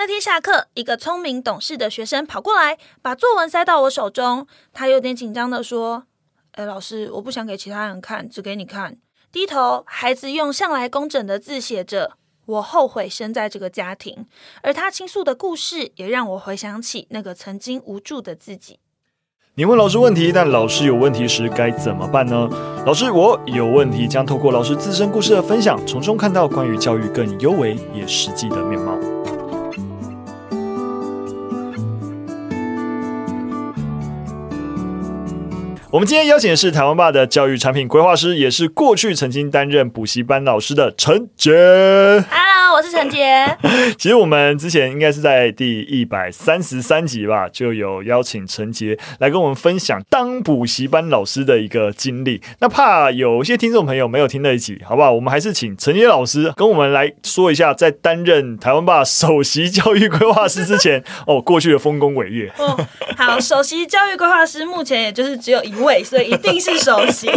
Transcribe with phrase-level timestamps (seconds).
[0.00, 4.46] 那天下课，一个聪明懂事的学生跑过来，把作文塞到我手中。
[4.72, 6.04] 他有点紧张地说
[6.56, 8.96] ：“哎，老师，我不想给其他人看，只给你看。”
[9.30, 12.12] 低头，孩子用向来工整的字写着
[12.46, 14.24] ：“我后悔生在这个家庭。”
[14.64, 18.78] 而他倾诉的故事，也让我回想起那个曾经无助的自己。
[19.56, 22.48] 你问老师问题，但老师有问题时该怎么办呢？
[22.86, 28.98] 老师，我有问题，将透过老师自身故事的分享，从中看到关于教育更优为也实际的面貌。
[35.92, 41.50] 我们今天邀请的是台湾爸的教育产品规划师，也是过去曾经担任补习班老师的陈杰。
[42.30, 43.44] Hello，我是陈杰。
[43.98, 52.40] 其实我们之前应该是在第一百三十三集吧，就有邀请陈杰来跟我们分享当补习班老师的一个经历。
[52.60, 55.10] 那怕有些听众朋友没有听那一集，好不好？
[55.10, 62.48] 我们还是请陈杰老师跟我们来说一下，在担任台湾爸首席教育规划师之前，哦，过去的丰功伟业。
[62.58, 62.78] 哦，
[63.16, 65.79] 好，首席教育规划师目前也就是只有一。
[65.82, 67.28] 位，所以一定是首席。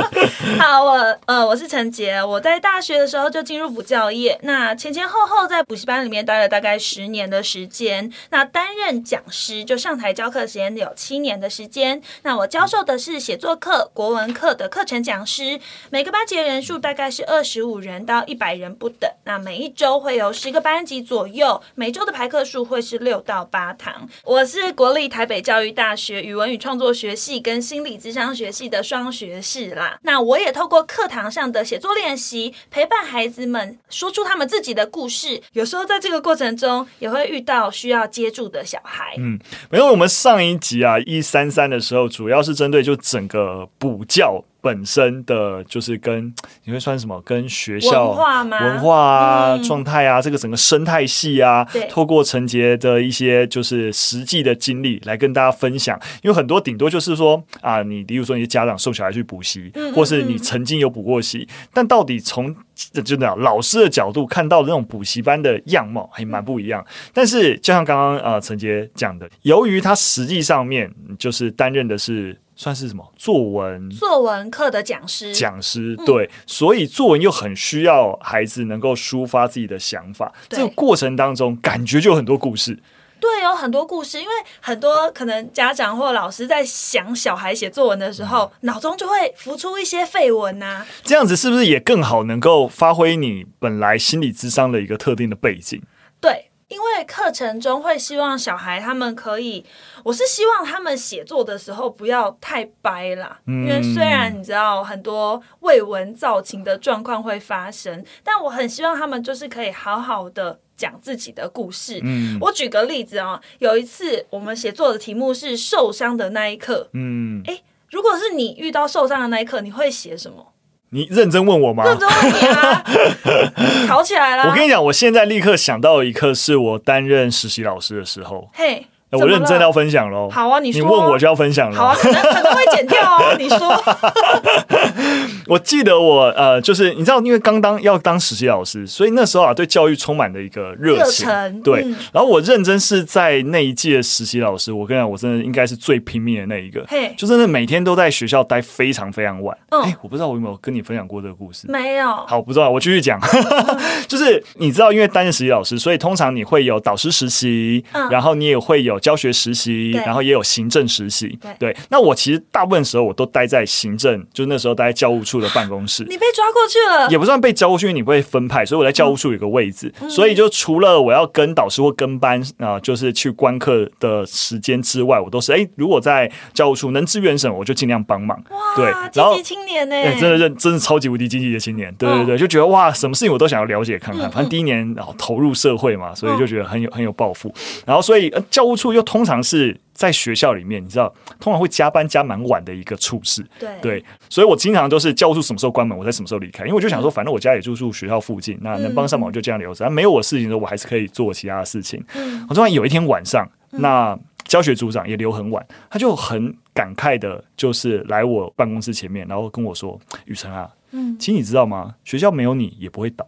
[0.58, 8.12] 好，我呃，我是陈杰，我在大学的时候就进入补教业，那前前后后在补习班里面待了大概十年的时间。
[8.30, 12.00] 那担任讲师，就上台教课时间有七年的时间。
[12.22, 15.58] 那我教授的是写作课、国文课的课程讲师，
[15.90, 19.10] 每个班级的人数大概是二十五人到一百人不等。
[19.24, 24.08] 那每一周会有十个班级左右，每周的排课数会是六到八堂。
[24.24, 35.40] 我是国立台北教育大学语文与创作学系跟新理智商学系的双学士啦，那我也透过课堂上的写作练习，陪伴孩子们说出他们自己的故事。
[35.52, 39.14] 有时候在这个过程中，也会遇到需要接住的小孩。
[39.18, 39.38] 嗯，
[39.70, 44.44] 没有，我们上一集啊一三三的时候，主要是针对就整个补教。
[44.66, 47.22] 本身的就是跟 你会算什么？
[47.24, 48.58] 跟学校文化吗？
[48.58, 55.96] 文化啊，状态啊，这个整个生态系啊，透过陈杰的一些就是实际的经历来跟大家分享。
[56.22, 66.84] 因为很多顶多就是说啊，你比如说你的家长送小孩去补习，嗯嗯嗯，或是你曾经有补过习，但到底从就那样老师的角度看到的那种补习班的样貌还蛮不一样。
[67.14, 72.36] 但是就像刚刚啊陈杰讲的，由于他实际上面就是担任的是。
[72.56, 73.90] 算是什么作文？
[73.90, 80.32] 作文课的讲师，讲师对，嗯、所以作文又很需要孩子能够抒发自己的想法。
[80.48, 82.78] 这个过程当中，感觉就有很多故事。
[83.20, 90.86] 对，有很多故事，因为很多可能家长或老师在想小孩写作文的时候，嗯、脑中就会浮出一些废文啊。
[91.02, 95.82] 这样子是不是也更好能够发挥你本来心理智商的一个特定的背景？
[96.20, 96.50] 对。
[96.68, 99.64] 因为课程中会希望小孩他们可以，
[100.02, 103.38] 我是希望他们写作的时候不要太掰啦。
[103.46, 112.00] 嗯、因为虽然你知道很多未闻造情的状况会发生，但我很希望他们就是可以好好的讲自己的故事。
[112.02, 116.88] 嗯、我举个例子啊、哦，有一次我们写作的题目是受伤的那一刻。
[116.94, 120.52] 嗯，诶，如果是你遇到受伤的那一刻，你会写什么？
[120.90, 121.84] 你认真问我吗？
[121.84, 122.84] 认真问你啊！
[123.88, 124.48] 吵起来了！
[124.48, 128.48] 我跟你讲，我现在立刻想到一刻，是我担任实习老师的时候。
[128.52, 128.86] 嘿。
[129.12, 130.28] 我认真要分享喽！
[130.28, 131.76] 好啊，你说，你问我就要分享了。
[131.78, 133.34] 好啊，可能可能会剪掉哦。
[133.38, 133.58] 你说，
[135.46, 141.26] 我记得我呃，就是你知道，因为刚当要当实习老师，所以那时候啊，对教育充满了一个热情。
[141.62, 146.84] 对，嗯、然后我认真是在那一届实习老师，我跟你讲，我真的应该是最拼命的那一个。
[146.88, 149.56] 嘿，就真的每天都在学校待非常非常晚。
[149.70, 151.66] 嗯，哎，我不知道我有没有跟你分享过这个故事？
[151.68, 152.06] 没有。
[152.26, 153.20] 好，不知道，我继续讲。
[154.08, 159.92] 就是你知道，因为担任实习老师，所以通常你会有导师实习，嗯、然后你也会有教学实习。
[160.06, 161.76] 然后也有行政实习，对，对。
[161.88, 166.04] 那我其实大部分时候我都待在行政，就是那时候待在教务处的办公室。
[166.04, 169.92] 你被抓过去了，也不算被抓过去，因为你会分派，所以我在教务处有个位置。
[170.00, 178.36] 嗯、所以就除了我要跟导师或跟班啊、呃，就是去观课的时间之外，我都是哎，如果在教务处能支援什么，我就尽量帮忙。
[178.50, 180.18] 哇，对，积极青年呢、欸？
[180.18, 181.94] 真的认，真的超级无敌积极的青年。
[181.94, 184.30] 对对对，就觉得哇，什么事情我都想要了解看看。
[184.30, 187.52] 反正第一年然后投入社会嘛，所以就觉得很有很有抱负。
[187.84, 189.76] 然后所以教务处又通常是。
[189.96, 193.44] 在学校里面，你知道，通常会加班加蛮晚的一个处事。
[193.58, 196.64] 对，对，所以我经常都是教务处什么时候关门，我在什么时候离开。
[196.64, 199.84] 因为我就想说，反正我家也住住学校附近，那能帮上忙就这样留着。
[199.86, 202.04] 但没有我事情的时候，我还是可以做其他的事情。
[202.14, 211.94] 嗯我突然有一天晚上，那教学组长也留很晚，他就很感慨的，就是来我办公室前面，然后跟我说：“雨辰啊，嗯，其实你知道吗？
[212.04, 213.26] 学校没有你也不会倒。”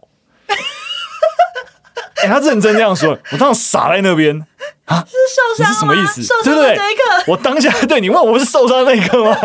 [2.23, 4.45] 哎，他认真这样说，我当时傻在那边。
[4.85, 5.15] 啊，是
[5.57, 5.71] 受伤？
[5.73, 6.23] 是什么意思？
[6.23, 9.37] 受伤的那一刻，我当下对你问我不是受伤那一刻吗？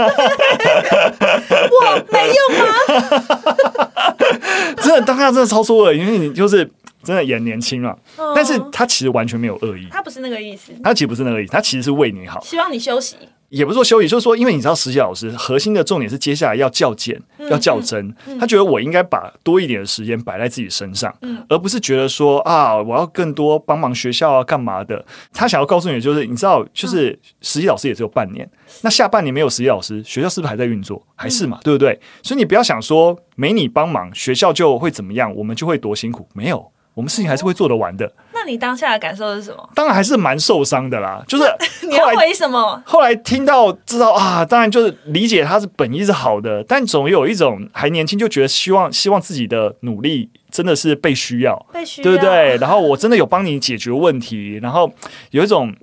[1.71, 2.67] 我没用吗？
[4.83, 6.69] 真的当下真的超出了，因为你就是
[7.03, 13.17] 真的也年轻了，哦、但是他其实完全没有恶意，他不是那个意思，他其实不是那个意思，他其实是为你好，希望你休息。
[13.49, 18.15] 也不是说休息，就是说，因为你知道实习老师核心的重点是接下来要较简，嗯、要较真。
[18.27, 25.05] 嗯、他觉得我应该把多一点的时间摆在自己身上，嗯、而不是觉得说啊，我要更多帮忙学校啊，干嘛的。
[25.33, 31.01] 他想要告诉你，就是你知道，就是实习老师也只有半年，嗯、那下半年没有实习老师，学校是不是还在运作？
[31.15, 31.99] 还是嘛，嗯、对不对？
[32.23, 36.29] 所以你不要想说没你帮忙，学校就会怎么样，我们就会多辛苦。
[36.35, 36.71] 没有。
[36.95, 38.11] 我们事情还是会做得完的。
[38.45, 39.71] 那你当下的感受是什么？
[39.75, 41.25] 当然还是蛮受伤的啦。
[41.27, 41.45] 就是
[41.89, 42.83] 你要回什么？
[42.85, 52.57] 后来听到知道啊，当然就是理解他是本意是好的，但总有一种还年轻就觉得希望希望自己的努力真的是被需要，被需要，对不对？
[52.59, 54.93] 然后我真的有帮你解决问题，然后
[55.31, 55.75] 有一种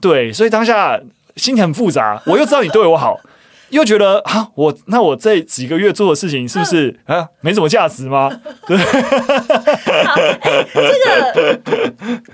[0.00, 1.00] 对，所以当下
[1.36, 2.20] 心情很复杂。
[2.26, 3.16] 我又知道你对我好。
[3.70, 8.30] 又觉得啊，我那我这几个月做的事情是不是啊没什么价值吗？
[8.66, 11.60] 对，好，欸、这个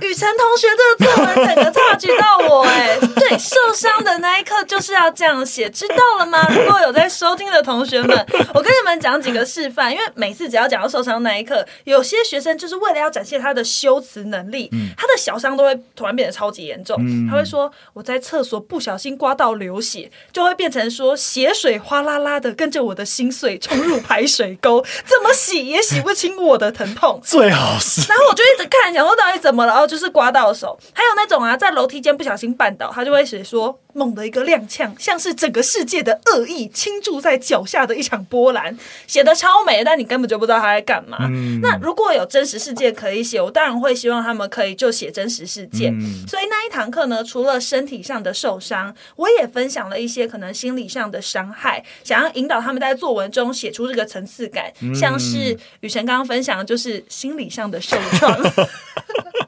[0.00, 0.66] 雨辰同学
[0.98, 6.46] 这个作文整个差距到我哎、欸， 对，受伤的那一刻就是要这样写，知道了吗？
[6.50, 21.16] 如果有在收听的同学们，我跟你们讲几个示范，因为每次只要讲到受伤那一刻，有些学生就是为了要展现他的修辞能力，嗯、他的小伤都会突然变得超级严重，嗯、他会说我在厕所不小心刮到流血，就会变成说。
[21.22, 27.20] 血水哗啦啦的跟着我的心碎冲入排水沟， 怎么洗也洗不清我的疼痛。
[27.22, 30.76] 最好是，然后我就一直看，想说到底怎么了，然后就是刮到手。
[30.92, 33.78] 还有那种啊，在楼梯间不小心绊倒，他就会写说。
[33.92, 41.18] 猛的一个踉跄，像是整个世界的恶意倾注在脚下的一场波澜，写的超美，但你根本就不知道他在干嘛。
[41.22, 45.88] 嗯、那如果有真实世界可以写，我当然会希望他们可以就写真实世界。
[45.88, 58.38] 嗯、所以那一堂课呢，除了身体上的受伤，我也分享了一些可能心理上的伤害，想要引导他们在作文中写出这个层次感，嗯、像是雨辰刚刚分享的就是心理上的受创。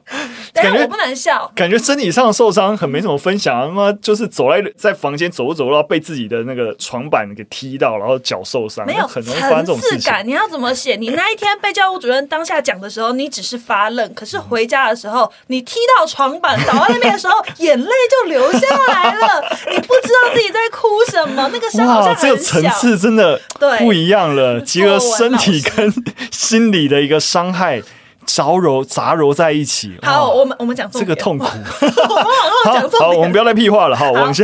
[0.53, 10.13] 感觉我不能笑，感觉身体上的受伤很没什么分享啊，他妈就是走在在房间走着走着，被自己的那个床板给踢到，然后脚受伤，没有很容易发生这种事情。
[10.25, 10.97] 你要怎么写？
[10.97, 19.41] 你那一天被教务主任当下讲的时候，你只是发愣，可是回家的时候， 你踢到床板倒在那边的时候，眼泪就流下来了。
[19.71, 22.27] 你不知道自己在哭什么，那个伤好像很小。
[22.27, 23.39] 这个层次真的
[23.79, 25.93] 不一样了，结合身体跟
[26.29, 27.81] 心理的一个伤害。
[28.25, 29.97] 杂糅杂糅在一起。
[30.01, 31.45] 好，我们我们讲这个痛苦。
[31.81, 32.99] 我们往后讲。
[32.99, 33.95] 好，我们不要再屁话了。
[33.95, 34.43] 好，往下。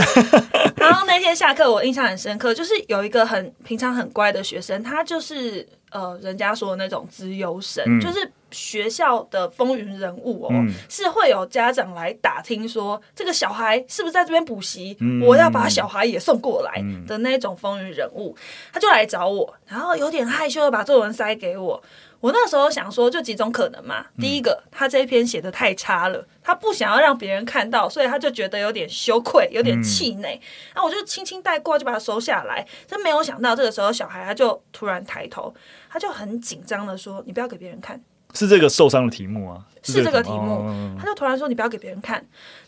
[0.75, 18.35] 然后 那天下课，我印象很深刻，就是有一个很平常很乖的学生，他就是呃，人家说的那种资优生，嗯、就是学校的风云人物哦，嗯、是会有家长来打听说这个小孩是不是在这边补习，嗯、我要把小孩也送过来的那种风云人物，
[18.73, 21.81] 他就来找我，然后有点害羞的把作文塞给我。
[22.21, 24.05] 我那时候想说，就几种可能嘛。
[24.19, 30.39] 第一个，他这一篇写的太差了，他不想要让别人看到，所以他就觉得有点羞愧，有点气馁。
[30.75, 32.65] 那、嗯、我就轻轻带过，就把它收下来。
[32.87, 35.53] 真没有想到，这个时候小孩他就突然抬头，
[35.89, 37.99] 他就很紧张的说：“你不要给别人看。”
[38.33, 39.65] 是这个受伤的题目啊？
[39.81, 40.59] 是这个题目。
[40.59, 42.23] 哦、他就突然说：“你不要给别人看。”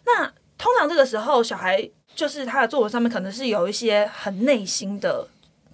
[0.06, 0.26] 那
[0.58, 5.28] 通常这个时候，小孩就是他的作文上面可能是有一些很内心的。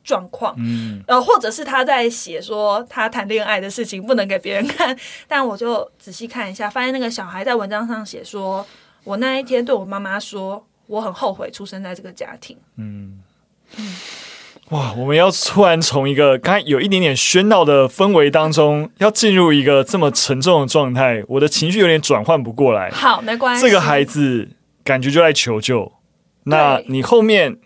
[0.03, 4.97] 状况，嗯，呃，或者是他在写说他谈恋爱的事情不能给别人看，
[5.27, 8.65] 但我就仔细看一下，发现那个小孩在文章上写说，
[9.03, 13.21] 我那一天对我妈妈说，我很后悔出生在这个家庭，嗯，
[13.77, 13.95] 嗯
[14.69, 22.91] 哇，我们要突然从一个刚才有一点点喧闹的氛围当中，要进入一个这么沉重的状态，我的情绪有点转换不过来。
[22.91, 24.47] 好，没关系，这个孩子
[24.83, 25.91] 感觉就在求救，
[26.43, 27.57] 那你后面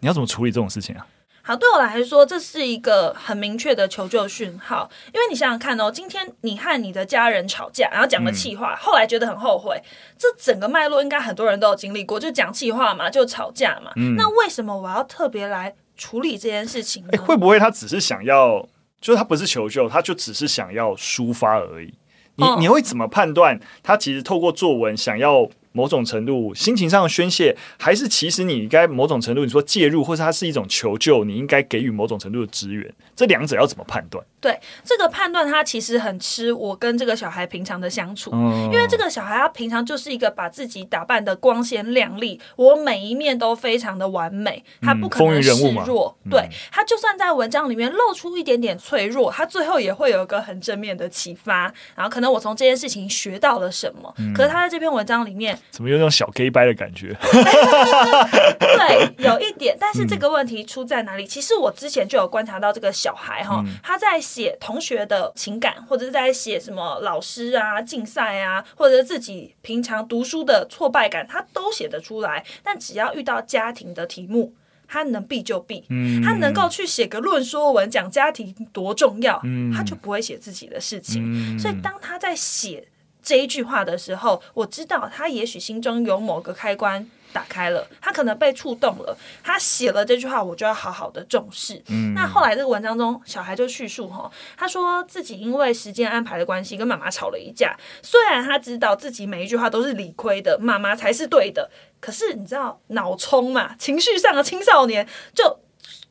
[0.00, 1.06] 你要怎么处理这种事情啊？
[1.50, 4.88] 好，对我来说，这是一个很明确的求救讯号。
[5.12, 9.76] 因为你想想看哦，今天你和你的家人吵架，然后讲了气话，嗯、后来觉得很后悔，
[10.16, 13.90] 这整个脉络应该很多人都有经历过，就讲气话嘛，就吵架嘛。
[13.96, 17.18] 嗯、那为什么我要特别来处理这件事情呢？
[17.24, 18.64] 会不会他只是想要，
[19.00, 21.92] 就是他不是求救，他就只是想要抒发而已？
[22.36, 25.50] 你、哦、你会怎么判断他其实透过作文想要？
[25.72, 34.24] 某种程度心情上的宣泄，还是其实你应该某种程度你说介入，或是它是一种求救，你应该给予某种程度的支援，这两者要怎么判断？
[34.40, 45.52] 对这个判断，他其实很吃我跟这个小孩平常的相处，嗯、因为这个小孩他平常就是一个把自己打扮的光鲜亮丽，我每一面都非常的完美，他不可能示
[45.84, 46.16] 弱。
[46.24, 51.72] 嗯、对他，就算在文章里面露出一点点脆弱，他最后也会有一个很正面的启发。
[51.94, 57.14] 然后可能我从这件事情学到了什么，嗯、可是他在这篇文章里面怎么有那种小 gay 掰的感觉？
[58.58, 59.76] 对，有一点。
[59.78, 61.24] 但是这个问题出在哪里？
[61.24, 64.18] 嗯、其实我之前就有观察到这个小孩哈，嗯、他在。
[64.30, 72.44] 写同学的情感，或者是在写什么老师啊、竞赛啊，或者自己平常读书的挫败感，他都写得出来。
[72.62, 74.54] 但只要遇到家庭的题目，
[74.86, 81.22] 他能避就避，嗯、他能够去写个论说文讲家庭多重要，嗯、他就不会写自己的事情。
[81.24, 82.86] 嗯、所以当他在写
[83.20, 89.16] 这一句话的时候，我知道他也许心中有某个开关打开了，他可能被触动了。
[89.42, 91.82] 他写了这句话，我就要好好的重视。
[91.88, 97.76] 嗯、那后来这个文章中，小孩就叙述哈，他说自己因为时间安排的关系，跟妈妈吵了一架。
[98.02, 101.70] 虽然他知道自己每一句话都是理亏的，妈妈才是对的。
[102.00, 105.60] 可是你知道脑冲嘛，情绪上的青少年就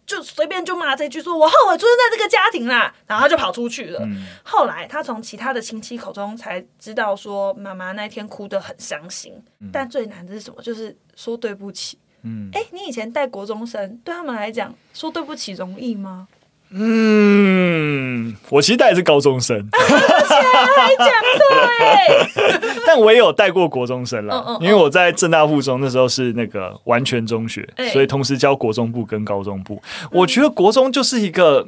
[0.10, 4.00] 就随便就骂这句说，我后悔出生在这个家庭啦，然后他就跑出去了。
[4.02, 9.32] 嗯、后来他从其他的亲戚口中才知道说，妈妈那天哭得很伤心。
[9.60, 10.60] 嗯、但最难的是什么？
[10.64, 12.00] 就是说对不起。
[12.24, 16.28] 嗯，哎，你以前带国中生，对他们来讲说对不起容易吗？
[16.72, 29.82] 嗯，我其实带的是高中生， 还讲错， 但我也有带过国中生啦，嗯嗯嗯，因为我在正大附中那时候是那个完全中学，欸、所以同时教国中部跟高中部。
[30.12, 31.68] 我觉得国中就是一个，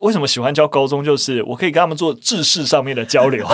[0.00, 3.46] 为什么喜欢教高中，就是我可以跟他们做知识上面的交流。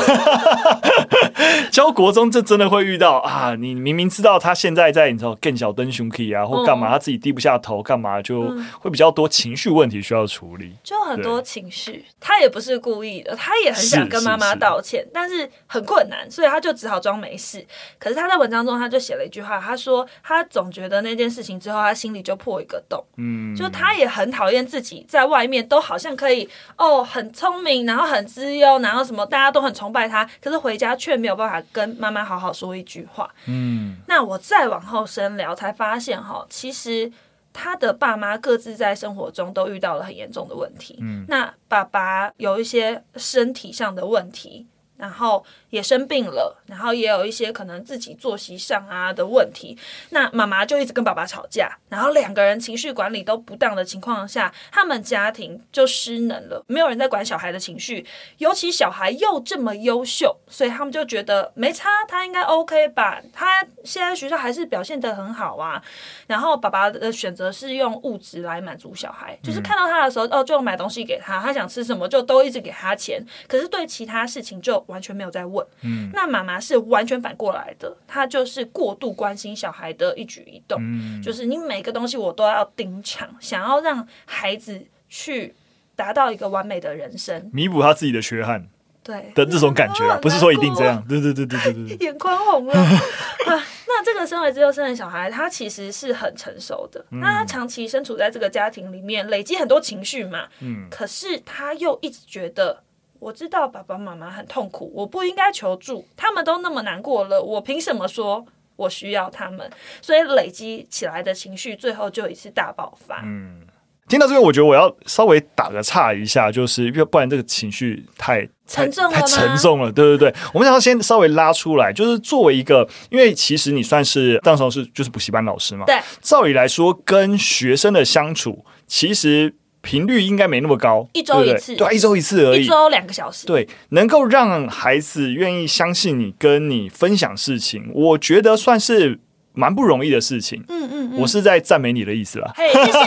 [1.70, 3.54] 教国中，这真的会遇到啊！
[3.54, 12.04] 你明明知道他现在在，你知道更小灯熊 key 啊，或干嘛，他自己低不下头，干嘛就会比较多情绪问题需要处理，就很多情绪。
[12.20, 17.64] 他也不是故意的，他也很想跟妈妈道歉，但是很困难，所以他就只好装没事。
[17.98, 23.02] 可是他在文章中，他就写了一句话，他说他总觉得那件事情之后，他心里就破一个洞。
[23.16, 31.62] 嗯，就他也很讨厌自己在外面都好像可以哦，很聪明，然后很自由，然后什么大家都很崇拜他，可是回家却没有办法。
[31.72, 33.32] 跟妈妈好好说一句话。
[33.46, 37.10] 嗯，那我再往后深聊，才发现哈，其实
[37.52, 40.98] 他的爸妈各自在生活中都遇到了很严重的问题。
[41.00, 44.66] 嗯，那爸爸有一些身体上的问题，
[44.96, 49.76] 然后也生病了，然后也有一些可能自己作息上啊的问题。
[50.10, 58.04] 那妈妈就一直跟爸爸吵架，然后两个人情绪管理都不当的情况下，他们家庭就失能了，没有人在管小孩的情绪，
[58.38, 63.20] 尤其小孩又这么优秀，所以他们就觉得没差，他应该 OK 吧？
[63.32, 65.82] 他现在学校还是表现得很好啊。
[66.26, 75.57] 然后爸爸的选择是用物质来满足小孩，就是看到他的时候，哦，就买东西给他，他想吃什么就都一直给他钱，可是对其他事情就完全没有在问。
[75.82, 85.54] 嗯，那妈妈是完全反过来的，她就是过度关心小孩的一举一动，嗯，就是你每个东西我都要盯场，想要让孩子去
[85.96, 88.68] 达到一个完美的人生，弥补他自己的缺憾，
[89.02, 89.32] 对。
[89.34, 92.74] 的这种感觉，不是说一定这样，对对对对对对， 眼眶红了。
[93.46, 93.64] 啊。
[93.90, 102.84] 那这个身为自由生的小孩，他其实是很成熟的，那他长期身处在这个家庭里面，累积很多情绪嘛，嗯，可是他又一直觉得。
[103.20, 108.46] 我知道爸爸妈妈很痛苦，我不应该求助，他们都那么难过了，我凭什么说
[108.76, 109.68] 我需要他们？
[110.00, 113.22] 所以累积起来的情绪，最后就一次大爆发。
[113.24, 113.62] 嗯，
[114.08, 120.34] 听到这边，我觉得我要稍微打个岔一下，就是因为不然这个情绪太沉重了，太沉重了，对对对。
[120.54, 129.56] 我们想要先稍微拉出来，就是作为一个，因为其实你算是当时是就是补习班老师嘛，对，照理来说跟学生的相处，其实。
[129.80, 139.20] 频率应该没那么高，一周一次，对，一周一次而已，一周两个小时，对，能够让孩子愿意相信你，跟你分享事情，我觉得算是。
[139.58, 142.52] 蛮不容易的事情，嗯嗯，嗯，我是在赞美你的意思啦。
[142.54, 142.98] 嘿，谢谢，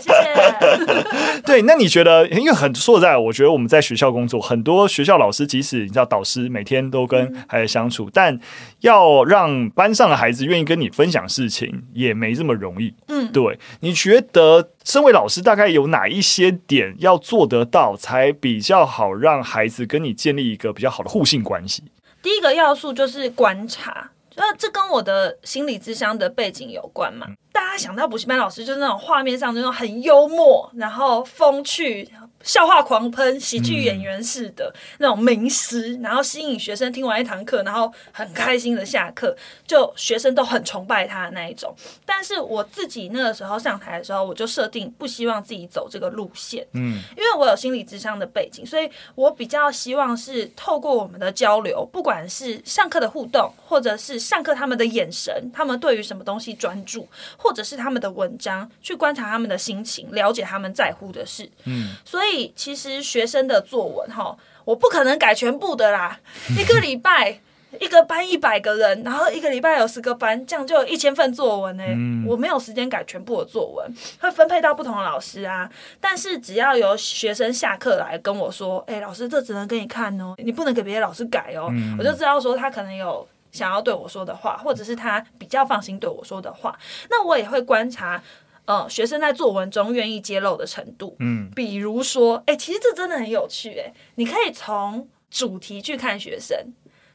[0.00, 1.42] 谢谢。
[1.44, 8.40] 对，那你觉得，因为很说实在，我觉得我们在学校工作，很多学校老师，即使你知道导师每天都跟孩子相处，嗯、但
[8.80, 12.94] 要让班上的孩子愿意跟你分享事情，也没这么容易。
[13.08, 21.82] 嗯，对，你觉得身为老师，大概有哪一些点要做得到，才比较好让孩子跟你建立一个比较好的互信关系？
[22.22, 24.11] 第一个要素就是观察。
[24.36, 27.26] 那这跟我的心理咨商的背景有关嘛？
[27.52, 32.10] 大家想到补习班老师，就是那种画面上那种很幽默，然后风趣。
[32.42, 41.74] 笑话狂喷，喜剧演员似的、嗯、那种名师，然后吸引学生听完一堂课，然后很开心的下课，就学生都很崇拜他的那一种。
[42.04, 57.06] 但是我自己那个时候上台的时候，我就设定不希望自己走这个路线，嗯，因为我有心理智商的背景，所以我比较希望是透过我们的交流，不管是上课的互动，或者是上课他们的眼神，他们对于什么东西专注，
[57.36, 62.31] 或者是他们的文章，去观察他们的心情，了解他们在乎的事，嗯，所以。
[62.56, 66.18] 其实学生的作文哈，我不可能改全部的啦。
[66.58, 67.40] 一个礼拜
[67.80, 71.94] 一个班一百个人，然后一个礼拜有十个班，这样就有一千份作文呢、欸。
[71.96, 75.70] 嗯、我没有时间改全部的作文，会分配到不同的老师啊。
[75.98, 81.68] 但是只要有学生下课来跟我说：“哎、欸，老师，这只能给你看哦，你不能给别的老师改哦。
[81.70, 86.78] 嗯”我就知道说他可能有想要对我说的话，或者是他比较放心对我说的话。
[87.08, 88.22] 那我也会观察，
[88.64, 91.16] 呃，学生在作文中愿意揭露的程度。
[91.18, 96.56] 嗯，比如说，哎、欸，其实这真的很有趣、欸，哎，你可以从主题去看学生。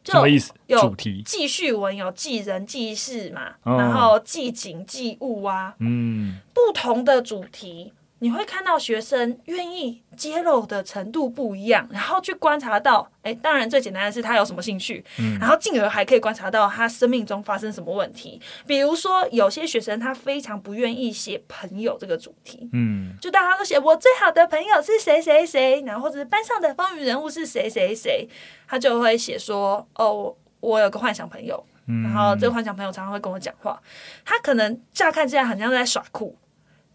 [0.03, 0.53] 什么意思？
[0.67, 7.91] 有主题记叙文，有记人记事嘛，哦、然后记景记物啊，嗯，不同的主题。
[8.19, 18.41] 你会看到学生愿意揭露的程度不一样，然后去观察到，哎，当然最简单的是他有什么兴趣，嗯，然后进而还可以观察到他生命中发生什么问题。
[18.65, 28.27] 比如说，有些学生他非常不愿意写朋友这个主题，嗯，就大家都写我最好的朋友是谁谁谁，然后或者是班上的风云人物是谁谁谁，
[28.67, 33.79] 他就会写说，哦，我有个幻想朋友，然后这个幻想朋友常常会跟我讲话，
[34.25, 36.35] 他可能乍看之下很像在耍酷。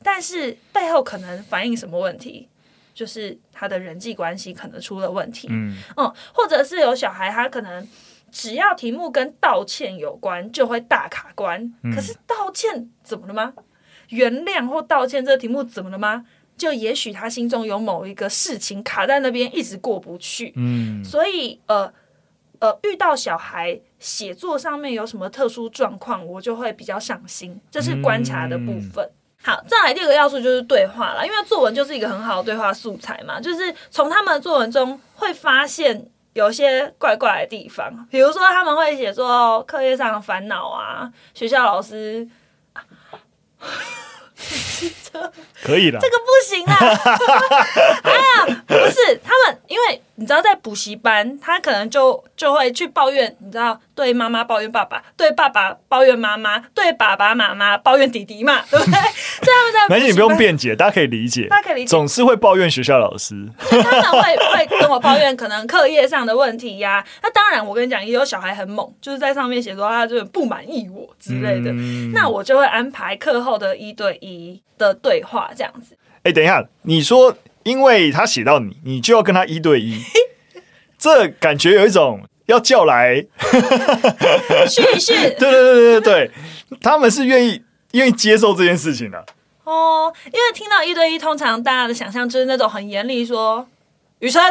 [0.03, 2.49] 但是背后可能反映什么问题？
[2.95, 7.89] 就是他的人际关系可能出了问题，嗯，嗯，或者是有小孩，他可能
[8.31, 11.73] 只要题目跟道歉有关，就会大卡关。
[11.83, 13.55] 嗯，可是道歉怎么了吗？
[14.09, 16.27] 原谅或道歉这个题目怎么了吗？
[16.55, 20.53] 就也许他心中有某一个事情卡在那边，一直过不去。
[20.57, 21.91] 嗯，所以呃
[22.59, 29.03] 呃，遇到小孩写作上面有什么特殊状况，我就会比较上心，这是观察的部分。
[29.03, 29.11] 嗯
[29.45, 42.29] 好，再来第二个要素就是对话了，因为作文就是一个很好的对话素材嘛，就是从他们的作文中会发现有些怪怪的地方，比如说他们会写说课业上的烦恼啊，学校老师。
[45.63, 46.75] 可以的， 这个不行啊！
[48.03, 58.93] 哎呀，不是他们，因为你知道，在补习班，他可能就就会去抱怨，你知道，对妈妈抱怨爸爸，对爸爸抱怨妈妈，对爸爸妈妈抱怨弟弟嘛，对不对？
[59.41, 67.07] 这样在，没事，你不用辩解，大家可以理解，大家可以理解，总是会抱怨学校老师，他们会会跟我抱怨可能课业上的问题呀、啊。
[67.23, 75.51] 那当然，我跟你讲，也有小孩很猛，就是在上面写说他就是不满意我之类的，嗯、那我就会安排课后的一对一的对话。
[75.57, 80.03] 这样子，哎、欸，等一下，你说因为他写到你，你就要跟他一对一，
[80.99, 83.25] 这感觉有一种要叫来。
[84.69, 86.31] 叙叙， 对对对对对，
[86.81, 89.25] 他们是愿意愿意接受这件事情的。
[89.65, 90.13] 哦。
[90.27, 93.67] 因为听到一对一，通常大家的想象就是那种很严厉，说
[94.19, 94.43] 雨辰，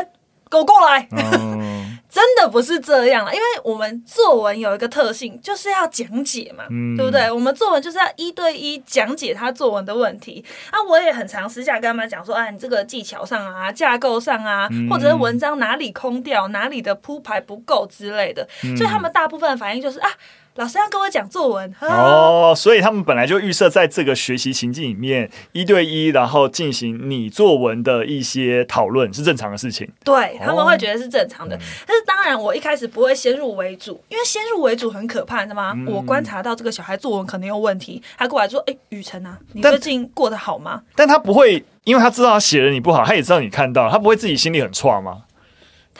[0.50, 1.08] 给我过来。
[1.12, 1.71] 嗯
[2.12, 7.32] 真的不是这样了，因为我们作文有一个特性，就是要讲解嘛，嗯、对不对？
[7.32, 10.44] 我们作文就是要一对一讲解他作文的问题。
[10.70, 20.10] 啊，我也很常私下跟他们讲说，啊，你这个技巧上啊，架构上啊，嗯、或者是文章哪里空掉，哪里的铺排不够之类的，嗯、所以他们大部分的反应就是啊。
[20.56, 29.90] 老师要跟我讲作文哦，所以他们本来就预设在这个学习情境里面一对一，然后进行你作文的一些讨论是正常的事情。
[30.04, 35.74] 对，他们会觉得是正常的，哦、但是当然我一开始不会先入为主，因为先入为主很可怕，的吗？
[35.76, 45.24] 嗯、我观察到这个小孩作文可能有问题，他过来说：“哎，雨辰啊，你最近过得好吗？”但，但他不会，因为他知道他写的你不好，他也知道你看到，他不会自己心里很挫吗？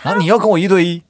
[0.04, 1.02] 然后你要跟我一对一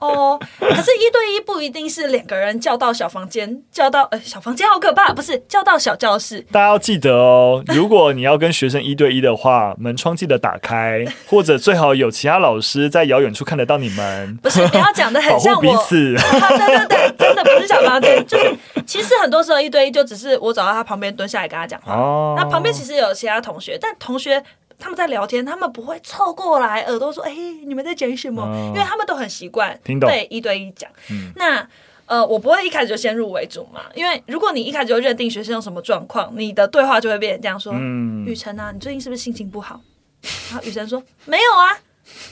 [0.00, 6.40] 哦，可是，一对一不一定是两个人叫到小房间，叫到呃小房间好可怕，不是叫到小教室。
[6.50, 14.36] 大家要记得哦，如果你要跟学生一对一的话，门窗记得打开，或者最好有其他老师在遥远处看得到你们。
[14.38, 15.60] 不是，不要讲的很像我。
[15.62, 18.52] 对对对，真的不是小房间，就是
[18.84, 21.94] 其实很多时候一对一就只是我走到他旁边蹲下来跟他讲话。
[21.94, 22.34] 哦。
[22.36, 24.42] 那旁边其实有其他同学，但同学。
[24.78, 30.90] 他们在聊天，他们不会凑过来耳朵说：“哎、欸，你们在讲什么？”哦、因为他们都很习惯对一对一讲。
[31.10, 31.66] 嗯、那
[32.06, 39.80] 呃，我不会一开始就先入为主嘛，因为如果你一开始就认定学生有什么状况，你的对话就会变成这样说：“嗯、雨辰啊，你最近是不是心情不好？”
[40.50, 41.78] 然后雨辰说：“没有啊，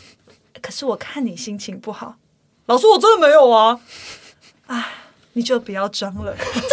[0.61, 2.16] 可是我看你心情不好。”
[2.66, 3.81] 老师，我真的没有啊！
[4.66, 4.85] 哎，
[5.33, 6.35] 你就不要装了。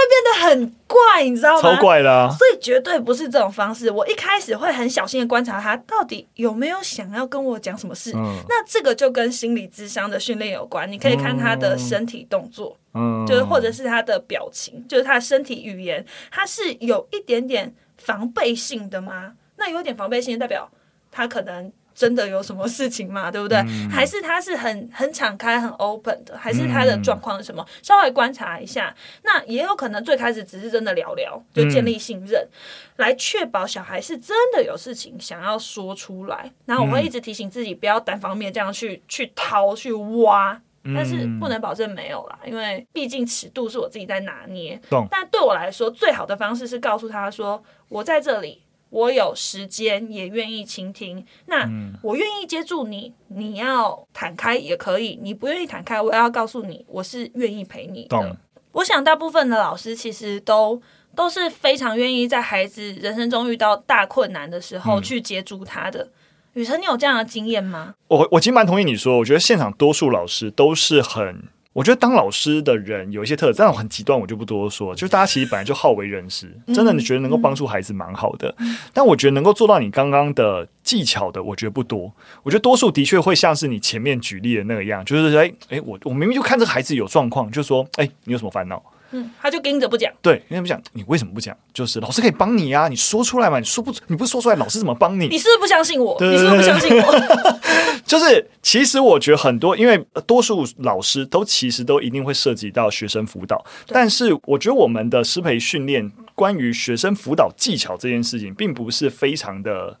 [0.00, 1.74] 会变得很怪，你知道吗？
[1.76, 2.28] 超怪的啊！
[2.30, 3.90] 所以绝对不是这种方式。
[3.90, 8.12] 我一开始会很小心的观察他到底有没有想要跟我讲什么事。
[8.14, 10.90] 嗯、那这个就跟心理智商的训练有关。
[10.90, 19.32] 你可以看他的身体动作，嗯，就是或者是他的表情，就是他的身体语言，他是有一点点防备性的吗？
[19.56, 20.70] 那有点防备性，代表
[21.10, 21.72] 他可能。
[22.00, 23.30] 真的有什么事情嘛？
[23.30, 23.58] 对不对？
[23.58, 26.34] 嗯、还是他是很很敞开、很 open 的？
[26.38, 27.62] 还是他的状况是什么？
[27.62, 28.94] 嗯、稍微观察一下。
[29.22, 32.56] 那也有可能最开始只是真的聊聊，就建立信任，嗯、
[32.96, 36.50] 来确保小孩是真的有事情想要说出来。
[36.64, 40.58] 然后我会一直提醒自己，不要单方面这样去去掏、去挖。
[40.94, 44.80] 但是不能保证没有啦，因为毕竟尺度是我自己在拿捏。
[44.88, 45.06] 懂。
[45.10, 51.24] 但对我来说，最好的方式是告诉他说：“我在这里，我有时间，也愿意倾听。
[51.46, 51.68] 那
[52.02, 58.36] 我愿意接住你，你要坦开也可以，你不愿意坦开，我要告诉你，我是愿意陪你的。
[58.72, 60.80] 我想大部分的老师其实都
[61.14, 66.10] 都是非常愿意在孩子人生中遇到大困难的时候去接住他的。”
[66.54, 67.94] 雨辰，你有这样的经验吗？
[68.08, 74.92] 我我其实蛮同意你说，我觉得现场多数老师都是很，我觉得当老师的人有一些特质，但很极端，我就不多说。
[74.92, 78.52] 就是大家其实本来就好为人师，真的你觉得能够帮助孩子蛮好的，
[78.92, 82.12] 但我觉得能够做到你刚刚的技巧的，我觉得不多。
[82.42, 88.82] 我觉得多数的确会像是你前面举例的那个样，就是哎哎，我我明明就看这个孩子有状况，就说哎，你有什么烦恼？
[89.12, 90.12] 嗯，他就盯着不讲。
[90.22, 91.56] 对，因为不讲，你为什么不讲？
[91.72, 95.28] 就是老师可以帮你呀、啊，你说出来嘛，你说不，你不说出来，老师怎么帮你？
[95.28, 96.16] 你是不是不相信我？
[96.20, 97.60] 你是不是不相信我？
[98.06, 109.98] 就是，其实我觉得很多，因为多数老师都其实都一定会涉及到学生辅导，但是我觉得我们的师培训练关于学生辅导技巧这件事情，并不是非常的。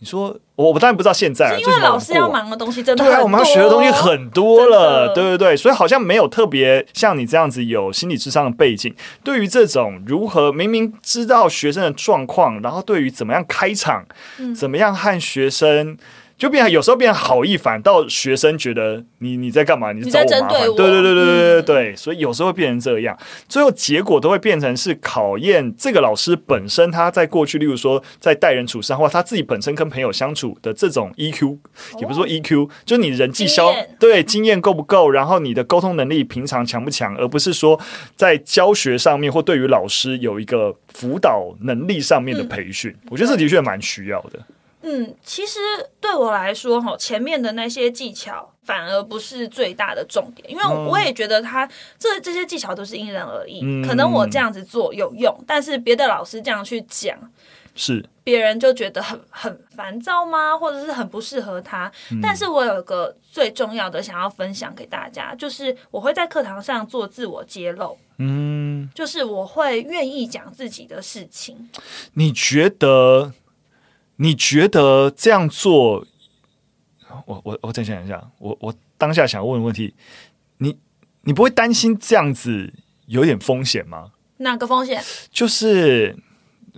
[0.00, 14.04] 你说我我当然不知道现在，是因为老师要忙的东西真的对啊，我们要学的东西很多了，对对对，所以好像没有特别像你这样子有心理智商的背景，对于这种如何明明知道学生的状况，然后对于怎么样开场，
[14.38, 15.96] 嗯、怎么样和学生。
[16.40, 19.92] 就变有时候变好意，反倒学生觉得你你在干嘛？
[19.92, 20.60] 你是找我麻烦？
[20.74, 23.14] 对对对对对对对，所以有时候会变成这样，
[23.46, 31.58] 最后结果都会变成是考验这个老师本身他在过去，例如说在待人处事或他自己本身跟朋友相处的这种 EQ，
[31.98, 37.78] 也不是说 EQ，就是你人际消对经验够不够，然后你的沟通能力平常强不强，而不是说
[38.16, 42.96] 在教学上面或对于老师有一个辅导能力上面的培训。
[43.10, 44.40] 我觉得这的确蛮需要的。
[44.82, 45.58] 嗯，其实
[46.00, 57.14] 对我来说，哈，前面的那些技巧反而不是最大的重点，因为我也觉得他这这些技巧都是因人而异，嗯、可能我这样子做有用，但是别的老师这样去讲，
[57.74, 60.56] 是别人就觉得很很烦躁吗？
[60.56, 61.92] 或者是很不适合他？
[62.10, 71.68] 嗯、但是我有一个最重要的想要分享给大家，就是我会在课堂上做自我揭露，嗯，就是我会愿意讲自己的事情。
[72.14, 73.34] 你觉得？
[74.22, 76.06] 你觉得这样做，
[77.24, 79.94] 我我我再想一下，我我当下想问的问题，
[80.58, 80.76] 你
[81.22, 82.72] 你不会担心这样子
[83.06, 84.12] 有点风险吗？
[84.36, 85.02] 哪个风险？
[85.30, 86.16] 就是。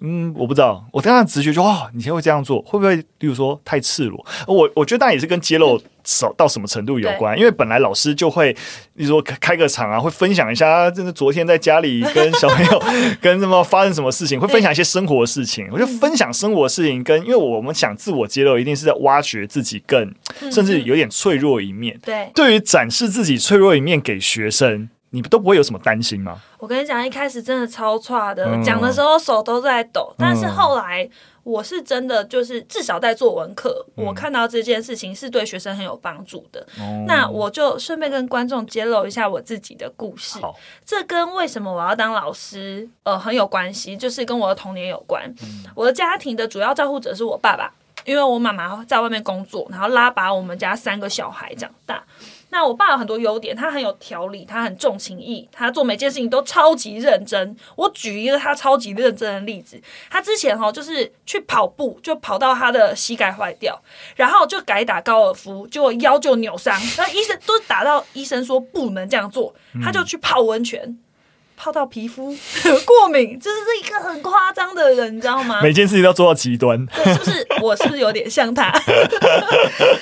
[0.04, 4.26] 嗯，我不知道，我当时直觉就哦，你先会这样做，会不会，例如说太赤裸？
[4.48, 8.52] 我我觉得当然也是跟揭露少到什么程度有关，因为本来老师就会，
[8.94, 12.82] 例如说开个场啊，会分享一下，真的昨天在家里跟小朋友
[13.22, 15.68] 跟什么发生什么事情，会分享一些生活的事情。
[15.70, 20.12] 我觉得分享生活的事情跟，因为我们想自我揭露，一定是在挖掘自己更
[20.50, 21.96] 甚至有点脆弱一面。
[22.04, 24.88] 对，对于展示自己脆弱一面给学生。
[25.14, 26.40] 你都不会有什么担心吗？
[26.58, 30.12] 我跟你讲，一开始真的超差的，讲、嗯、的时候手都在抖。
[30.12, 31.06] 嗯、但是后来，
[31.42, 36.66] 我是真的就是至少在作文课，嗯、我看到这件事情是对学生很有帮助的。
[36.80, 40.40] 嗯、那我就顺便跟观众揭露一下我自己的故事。
[40.84, 45.22] 这跟为什么我要当老师呃很有关系，就是跟我的童年有关。
[45.42, 47.70] 嗯、我的家庭的主要照顾者是我爸爸，
[48.06, 52.02] 因为我妈妈在外面工作，然后拉拔我们家三个小孩长大。
[52.52, 57.56] 那我爸有很多优点，他很有条理，他很重情义，他做每件事情都超级认真。
[57.76, 63.80] 我举一个他超级认真的例子，他之前哈就是去跑步，就跑到他的膝盖坏掉，
[64.16, 70.98] 然后就改打高尔夫，结果腰就扭伤，然后医生都打到医生说不能这样做，他就去泡温泉。
[71.62, 72.34] 泡到皮肤
[72.84, 75.62] 过敏，就是一个很夸张的人，你知道吗？
[75.62, 78.68] 每件事情都要做到极端，对，就是我是不是有点像他？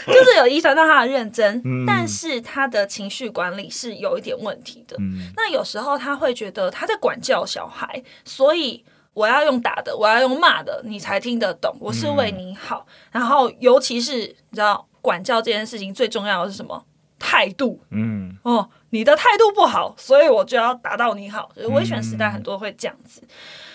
[0.06, 4.96] 就是有遗传到他的认真，嗯、但是他的情绪管理是有一点问题的。
[5.00, 11.76] 嗯、那有时候他会觉得他在管教小孩，所以我要用打的，我要用骂的，你才听得懂。
[11.78, 16.86] 我是为你好，嗯、然后尤其是你知道，管教这件事情最重要的是什么？
[17.18, 17.82] 态度。
[17.90, 18.66] 嗯，哦。
[18.90, 21.50] 你的态度不好，所以我就要打到你好。
[21.56, 23.28] 就是威权时代很多会这样子，嗯、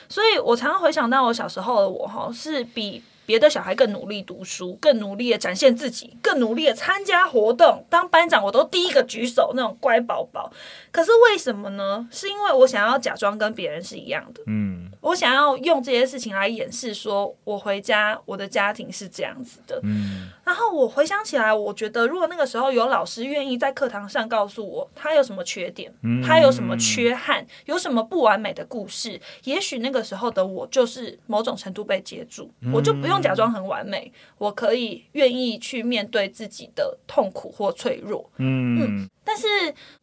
[0.08, 10.52] 所以我常常回想到我小时候的我哈，是比别的小孩更努力读书，更努力的展现自己，更努力的参加活动，当班长我都第一个举手那种乖宝宝。
[10.92, 12.08] 可是为什么呢？
[12.12, 14.42] 是因为我想要假装跟别人是一样的。
[14.48, 14.92] 嗯。
[15.02, 19.80] 我想要用这些事情来掩饰，说我回家，我的家庭是这样子的。
[19.84, 38.30] 嗯，然后我回想起来，我觉得如果那个时候有老师愿意在课堂上告诉我他有什么缺点，嗯、他有什么缺憾，有什么不完美的故事，也许那个时候的我就是某种程度被接住，嗯、我就不用假装很完美，我可以愿意去面对自己的痛苦或脆弱。
[38.38, 39.46] 嗯，嗯，但是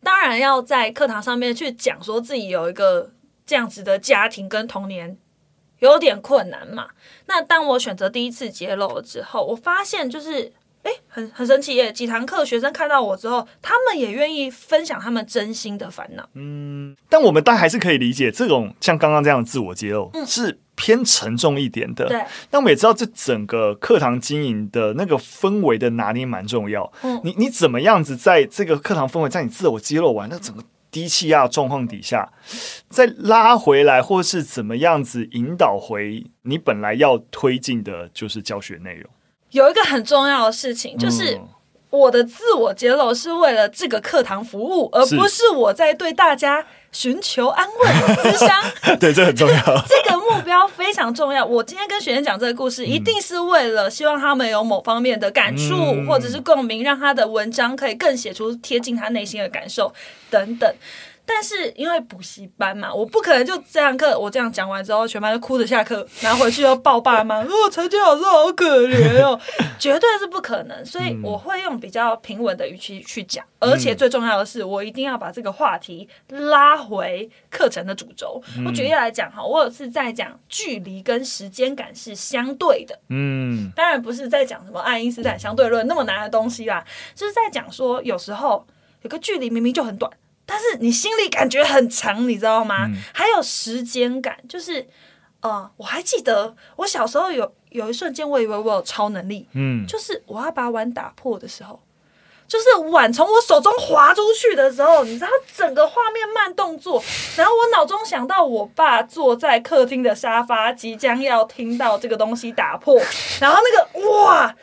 [0.02, 3.12] 当然要在课堂上面去讲说自己有一个
[3.44, 5.16] 这样子的家庭跟童年，
[5.78, 6.88] 有点困难嘛。
[7.26, 11.92] 那当我选择第一次揭露了之后，我发现就是，哎，很很神奇耶！
[11.92, 16.28] 几堂课学生看到我之后，他们也愿意分享他们真心的烦恼。
[16.34, 22.08] 嗯，但我们当然还是可以理解，这种像刚刚这样的自我揭露，嗯，是偏沉重一点的。
[22.08, 26.92] 对，那我们也知道，这整个课堂经营的那个氛围的拿捏蛮重要。
[27.02, 32.32] 嗯，你你怎么样子在这个课堂氛围，在你自我揭露完那整个低气压状况底下，
[32.88, 39.08] 再拉回来，或是怎么样子引导回你本来要推进的，就是教学内容。
[39.52, 41.40] 有一个很重要的事情，就是
[41.90, 48.62] 我的自我揭露是为了这个课堂服务，而不是我在对大家寻求安慰的咨商。
[49.00, 49.84] 对，这很重要。
[49.88, 51.44] 这个目标非常重要。
[51.44, 59.92] 我今天跟学生讲这个故事，一定是为了希望他们有某方面的感触，嗯、或者是共鸣，让他的文章可以更写出贴近他内心的感受
[60.30, 60.72] 等等。
[61.24, 69.38] 但是因为补习班嘛，我不可能就这堂课我这样讲完之后，全班就哭着下课，然后回去又抱爸妈， 哦，陈杰老师好可怜哦，
[69.78, 70.84] 绝对是不可能。
[70.84, 78.42] 所以我会用比较平稳的语气去讲，而且最重要的是，我一定要把这个话题拉回课程的主轴。
[78.66, 88.66] 我举例来讲哈，我有次在讲距离跟时间感是相对的，嗯，当然不是在讲什么爱因斯坦相对论那么难的东西啦，就是在讲说有时候
[89.02, 90.10] 有个距离明明就很短。
[90.44, 92.86] 但是你心里感觉很长，你知道吗？
[92.86, 94.86] 嗯、还有时间感，就是，
[95.40, 101.80] 呃，我还记得我小时候有有一瞬间，我以为我有超能力，嗯，就是我要把碗打破的时候，
[102.48, 107.02] 就是碗从我手中滑出去的时候，你知道整个画面慢动作，
[107.36, 113.00] 然后我脑中想到我爸坐在客厅的沙发，即将要听到这个东西打破，
[113.40, 114.54] 然后那个哇。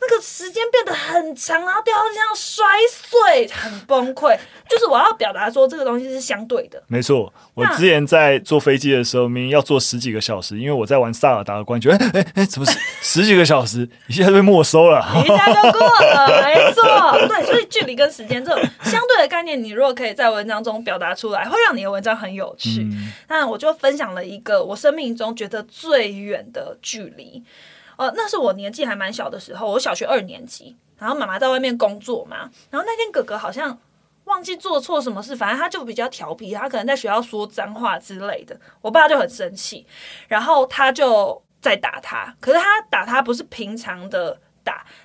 [0.00, 4.38] 那个时间变得很长，然后掉到地上摔碎，很崩溃。
[4.68, 6.82] 就是我要表达说，这个东西是相对的。
[6.86, 15.04] 没错，我之前在坐飞机的时候，明明要坐十几个小时，因为我在玩萨尔达的关，觉得哎哎哎，怎么十十几个小时一下就被没收了？
[15.24, 16.82] 一下就过了，没错。
[17.28, 22.82] 对，所以距离跟时间这种相对的概念，你如果可以在文章中表达出来，会让你的文章很有趣。
[22.82, 27.42] 嗯、那我就分享了一个我生命中觉得最远的距离。
[28.00, 33.78] 呃，那是我年纪还蛮小的时候，我小学二年级，然后妈妈在外面工作嘛，然后那天哥哥好像
[34.24, 39.86] 忘记做错什么事，反正他就比较调皮，他可能在学校说脏话之类的，我爸就很生气，
[40.28, 44.40] 然后他就在打他，可是他打他不是平常的。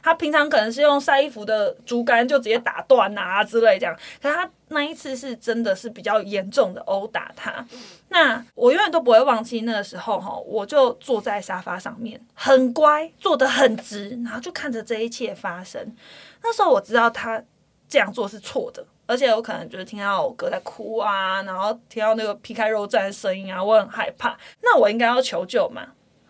[0.01, 7.65] 他平常可能是用晒衣服的竹竿就直接打断啊之类这样，可是他那一次是真的是比较严重的殴打他。
[8.09, 15.95] 那我永远都不会忘记那个时候哈，我就坐在沙发上面，很乖，坐得很直，然后就看着这一切发生。
[16.41, 17.41] 那时候我知道他
[17.87, 24.37] 这样做是错的，而且我可能就是听到我哥在哭啊，然后听到那个皮开肉绽的声音啊，我很害怕。
[24.61, 25.87] 那我应该要求救吗？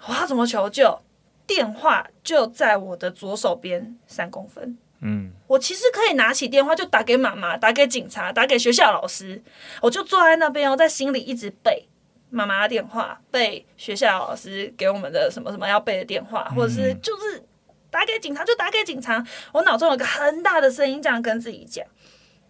[0.08, 1.00] 我要怎么求救？
[1.48, 4.78] 电话就在我的左手边三公分。
[5.02, 9.42] 嗯，我其实可以拿起电话就打给妈妈，打给警察，打给学校老师。
[9.82, 11.88] 我就坐在那边，我在心里一直背
[12.30, 17.44] 妈妈的电话，背学校老师给我们的什么什么要背的电话，或者是就是
[17.92, 19.24] 打给警察就打给警察。
[19.52, 21.86] 我脑中有个很大的声音这样跟自己讲，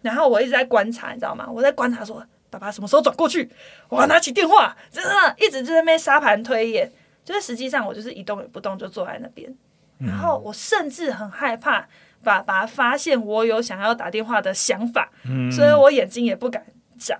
[0.00, 1.46] 然后我一直在观察，你知道吗？
[1.50, 3.50] 我在观察说爸爸什么时候转过去，
[3.90, 6.90] 我要拿起电话，真的一直就在那边沙盘推演。
[7.26, 9.52] 就是实际上我就是一动也不动就坐在那边，
[9.98, 11.86] 然后我甚至很害怕
[12.22, 15.10] 爸爸发现我有想要打电话的想法，
[15.50, 16.64] 所以我眼睛也不敢
[16.96, 17.18] 眨，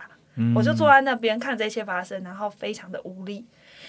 [0.54, 3.44] 我就坐在那边看这一切发生，然后非常的无力。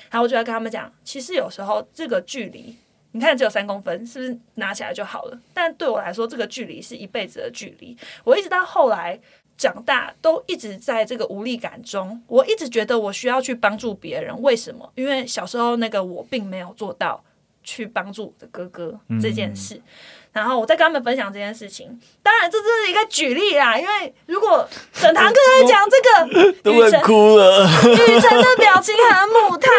[0.10, 2.76] 然后我就要跟他们讲，其实有时候这个距离，
[3.18, 5.40] 你看只有三公分，是不是拿起来就好了？
[5.56, 7.98] 但对我来说，这个距离是一辈子的距离。
[8.24, 9.20] 我一直到后来。
[9.58, 14.40] 长大都一直在这个无力感中，我一直觉得我需要去帮助别人。
[14.44, 14.88] 为什么？
[14.94, 17.24] 因为小时候那个我并没有做到
[17.64, 19.74] 去帮助我的哥哥这件事。
[19.74, 19.82] 嗯、
[20.32, 22.00] 然后我再跟他们分享这件事情。
[22.22, 23.78] 当然，这只是一个举例啦。
[23.78, 25.98] 因为如果整堂课在讲这
[26.44, 27.66] 个， 都会哭了。
[27.66, 29.72] 雨辰的表情很母汤，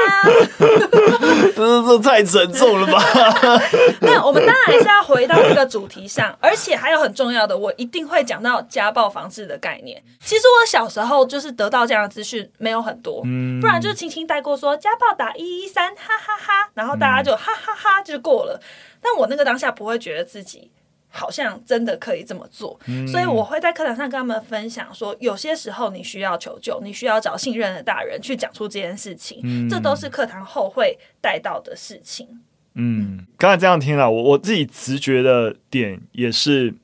[1.54, 3.02] 真的这太沉重了吧？
[4.00, 10.02] 那我们当然还是要回到这个主题上，而且还有很重要的，我一定会讲到家暴防治的概念。
[10.24, 13.22] 其实我小时候就是得到这样的资讯没有很多，
[13.60, 18.60] 不然就轻轻带过说家暴打一一三，哈哈哈，然后大家就哈哈哈就过了。
[19.00, 20.70] 但我那个当下不会觉得自己。
[21.10, 32.28] 好像真的可以这么做，嗯、所以我会在课堂上跟他们分享说，有些时候你需要求救，你需要找信任的大人去讲出这件事情，嗯、这都是课堂后会带到的事情。
[32.74, 36.74] 嗯，刚才这样听了，我我自己直觉的点也是，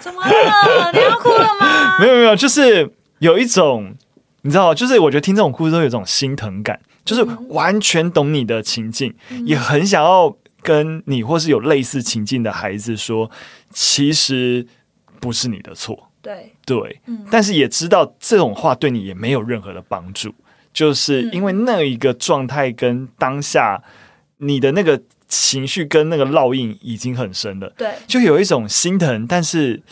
[0.00, 0.90] 怎么了？
[0.92, 1.96] 你要哭了吗？
[2.02, 2.90] 没有没有，就是
[3.20, 3.94] 有一种，
[4.42, 10.36] 你知道，就是我觉得听这种故事都有一种心疼感，就是完全懂你的情境，嗯、也很想要。
[10.64, 13.30] 跟你或是有类似情境的孩子说，
[13.70, 14.66] 其实
[15.20, 16.52] 不是你的错，对。
[16.64, 20.34] 对，嗯，但是也知道这种话对你也没有任何的帮助，
[20.72, 23.82] 就是因为那一个状态跟当下
[24.38, 29.82] 你的那个情绪跟那个烙印已经很深了，对，就有一种心疼，但是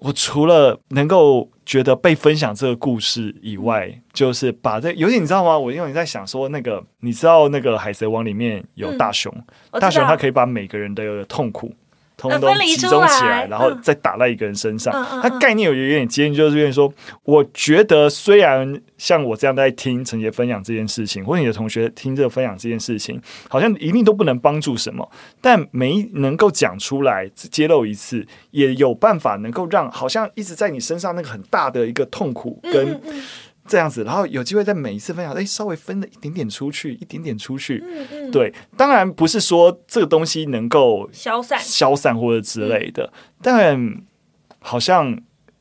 [0.00, 1.48] 我除了能够。
[1.66, 5.56] 觉得被分享这个故事以外，就是把这有点你知道吗？
[5.56, 9.32] 我因为你在想说那个，你知道那个海贼王里面有大雄，
[9.80, 11.72] 大雄他可以把每个人的痛苦。
[12.20, 14.92] 通通集中起来，然后再打在一个人身上。
[14.92, 16.92] 他、嗯、概念有有点接近，就是有点说，
[17.24, 32.90] 我觉得虽然像我这样在听陈杰分享这件事情，或者你的同学听这个分享这件事情，好像一定都不能帮助什么，但没能够讲出来揭露一次，也有办法能够让好像一直在你身上那个很大的一个痛苦跟。
[32.90, 33.22] 嗯嗯
[33.70, 37.80] 这样子，然后有机会在每一次分享，哎，稍微分了一点点出去，一点点出去。
[37.86, 44.02] 嗯嗯，对，当然不是说这个东西能够消散、消散或者之类的，嗯、但
[44.58, 45.16] 好像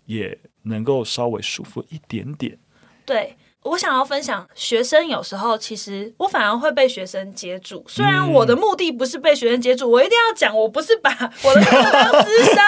[0.07, 2.57] 也能够稍微舒服一点点。
[3.05, 3.35] 对。
[3.63, 7.83] 我想要分享，学生有时候其实我反而会被学生接住。
[7.87, 11.11] 虽然我的目的不是被学生接住，我一定要讲，我不是把
[11.43, 12.65] 我的智商，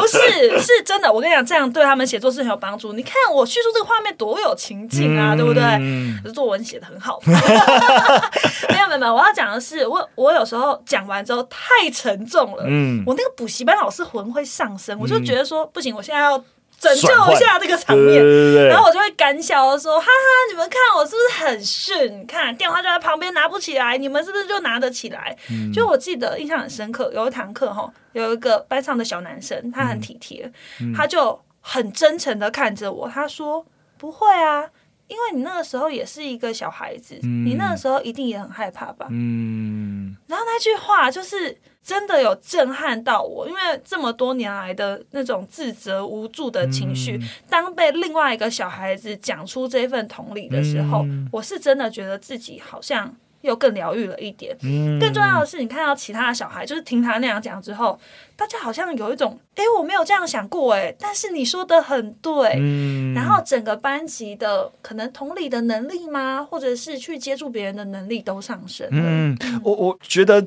[0.00, 1.10] 不是，是真的。
[1.10, 2.92] 我跟你讲，这样对他们写作是很有帮助。
[2.92, 6.32] 你看我叙述这个画面多有情境啊，嗯、对不对？
[6.32, 7.20] 作文写的很好。
[7.24, 16.42] 没有没有没有，我要讲的是，我我有时候讲完之后太沉重了，嗯，我那个补习班老师魂会上升，我就觉得说不行，我现在要。
[16.80, 22.26] 拯救一下这个场面，对对对，然后我就会感笑的说：“哈哈，你们看我是不是很逊？
[22.26, 33.66] 看电话就在旁边拿不起来，你们是不是就拿得起来？”嗯、就我记得印象很深刻，有一堂课哈，有一个班上的小男生，他很体贴，嗯、他就很真诚的看着我，他说
[33.98, 34.64] ：“不会啊，
[35.10, 41.58] 因为你那个时候也是一个小孩子，嗯、你那个时候一定也很害怕吧？”嗯，然后那句话就是。
[41.82, 54.56] 真的有震撼到我，因为这么多年来的那种自责、无助的情绪，嗯、当被另外一个小孩子讲出这份同理的时候，嗯、我是真的觉得自己好像又更疗愈了一点。
[54.62, 57.98] 嗯、更重要的是，你看到其他的小孩，就是听他那样讲之后，
[58.36, 62.54] 大家好像有一种，哎，我没有这样想过，哎，但是你说的很对。
[62.58, 68.88] 嗯、然后整个班级的可能同理的能力吗，或者是去接触别人的能力都上升。
[68.90, 70.46] 嗯，我我觉得。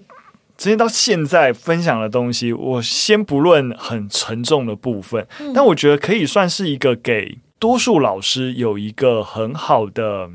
[0.55, 10.29] 直接到现在分享的东西，我先不论很沉重的部分，嗯、但我觉得可以算是一个给多数老师有一个很好的，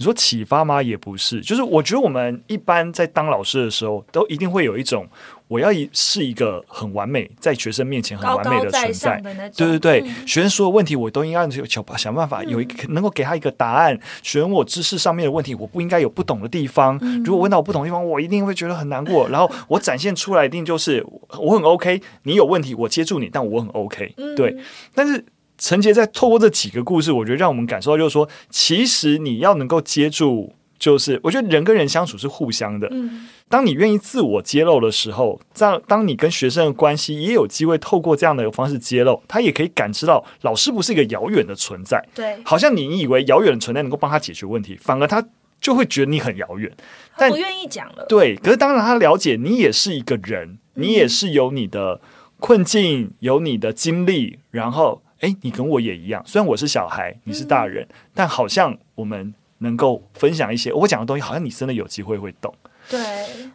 [0.00, 0.82] 你说启发吗？
[0.82, 5.06] 也不是，就是我觉得我们一般在当老师的时候，都一定会有一种。
[5.46, 13.92] 我要是一个很完美，在学生面前很完美的存在，高高在对对对，嗯、学生所有问题我都应该想想办法有一个能够给他一个答案。
[13.92, 16.96] 嗯、学生我知识上面的问题，我不应该有不懂的地方。
[17.02, 19.28] 嗯、如果问到我不懂的地方，我一定会觉得很难过。
[19.28, 21.04] 嗯、然后我展现出来一定就是
[21.36, 24.14] 我很 OK，你有问题我接住你，但我很 OK。
[24.36, 25.22] 对，嗯、但是
[25.60, 30.54] 陈杰在透过这几个故事，我觉得让我们感受到就是说，其实你要能够接住。
[30.80, 32.88] 就是我觉得人跟人相处是互相的。
[32.90, 42.02] 嗯，当你愿意自我揭露的时候，这样当你跟学生的关系也有机会透过这样的方式揭露，他也可以感知到老师不是一个遥远的存在。
[42.14, 45.22] 对，好像你以为遥远的存在能够帮他解决问题，反而他
[45.60, 46.74] 就会觉得你很遥远，
[47.18, 48.06] 但不愿意讲了。
[48.08, 52.00] 对，可是当然他了解你也是一个人，你也是有你的
[52.38, 59.34] 困境，有你的经历，然后诶，你跟我也一样，虽然我是小孩，你是大人，嗯，但好像我们。
[59.62, 62.50] 能够分享一些我讲的东西，好像你真的有机会会懂。
[62.88, 62.98] 对，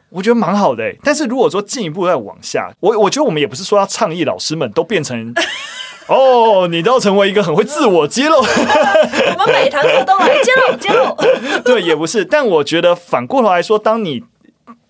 [0.09, 0.95] 我觉得蛮好的欸。
[1.03, 5.33] 但是如果说进一步再往下，我我觉得我们也不是说要倡议老师们都变成
[6.07, 8.37] 哦，你都要成为一个很会自我揭露。
[8.37, 11.61] 我们每堂课都来揭露揭露。
[11.63, 12.23] 对，也不是。
[12.23, 14.23] 但我觉得反过头来说，当你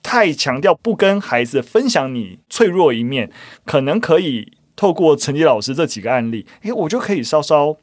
[0.03, 3.31] 太强调不跟孩子分享你脆弱一面，
[3.65, 7.77] 可能可以透过陈杰老师这几个案例，诶，我就可以稍稍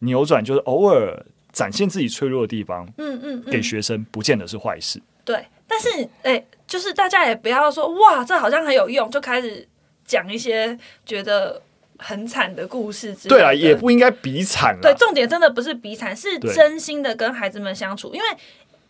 [0.00, 1.26] 扭转，就是偶尔。
[1.52, 5.02] 展现自己脆弱的地方，嗯嗯，给学生不见得是坏事。
[5.24, 9.66] 对，但但是哎、欸，就是大家也不要说哇，这好像很有用，就开始
[10.04, 11.60] 讲一些觉得
[11.96, 13.34] 很惨的故事之类。
[13.34, 14.78] 对啊，也不应该比惨。
[14.80, 18.26] 对，重点真的不是比惨，是真心的跟孩子们相处，因为。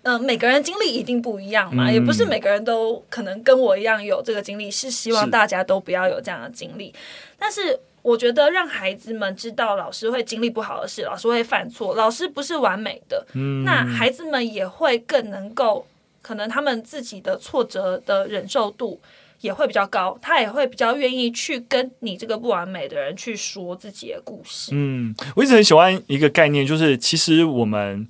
[0.02, 6.94] 呃，每个人经历一定不一样嘛，嗯，也不是每个人都可能跟我一样有这个经历，是希望大家都不要有这样的经历。
[7.38, 15.86] 但是我觉得让孩子们知道老师会经历不好的事，老师会犯错，老师不是完美的，嗯，那孩子们也会更能够，
[16.22, 18.98] 可能他们自己的挫折的忍受度
[19.42, 24.70] 也会比较高，他也会比较愿意去跟你这个不完美的人去说自己的故事。
[24.72, 28.08] 嗯，我一直很喜欢一个概念，就是其实我们。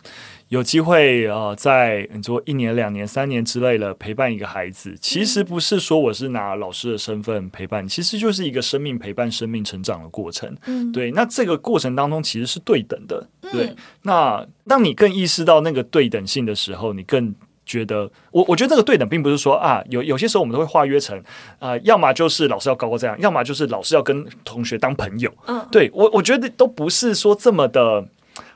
[0.50, 10.52] 有机会呃，在你说一年、两年、三年之类的陪伴一个孩子，其实不是说我是拿老师的身份陪伴，其实就是一个生命陪伴生命成长的过程。
[10.66, 11.12] 嗯，对。
[11.12, 13.24] 那这个过程当中其实是对等的。
[13.52, 13.66] 对。
[13.66, 17.32] 嗯、那当你更意识到那个对等性的时候，你更
[17.64, 21.16] 觉得我我觉得这个对等并不是说啊，有有些时候我们都会化约成
[21.60, 25.32] 啊、呃，要么就是老师要高高这样，要么就是老师要跟同学当朋友。
[25.46, 28.04] 嗯，对我我觉得都不是说这么的。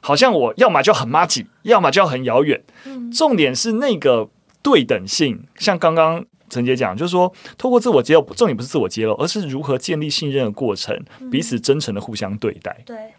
[0.07, 2.63] 好像我要么就很麻吉，要么就要很遥远。
[3.11, 4.29] 重点是那个
[4.61, 10.95] 对等性，像刚刚陈杰讲，就是说，透过自我揭露，重点不是自我揭露，而是如何建立信任的过程，
[11.31, 12.83] 彼此真诚的互相对待。
[12.85, 13.15] 对，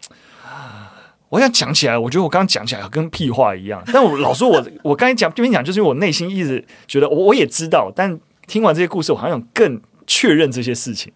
[1.28, 3.82] 我想讲起来，我觉得我刚刚讲起来跟屁话一样。
[3.92, 8.16] 但我 老说我，我我刚才讲这边讲，就是因为我内心一直觉得，我我也知道，但
[8.46, 11.12] 听完这些故事，我好像有更确认这些事情。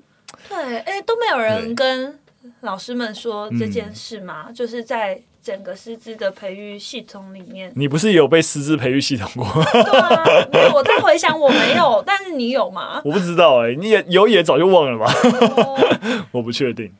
[0.48, 2.18] 对，哎、欸，都没有人跟
[2.62, 4.46] 老师们说这件事吗？
[4.48, 5.22] 嗯、就是在。
[5.42, 9.46] 整个师资的培育系统里面，你不是有被师资培育系统过？
[9.72, 13.00] 对啊，我在回想，我没有，但是你有吗？
[13.06, 15.10] 我不知道哎、欸，你也有也早就忘了吧？
[16.32, 16.92] 我不确定。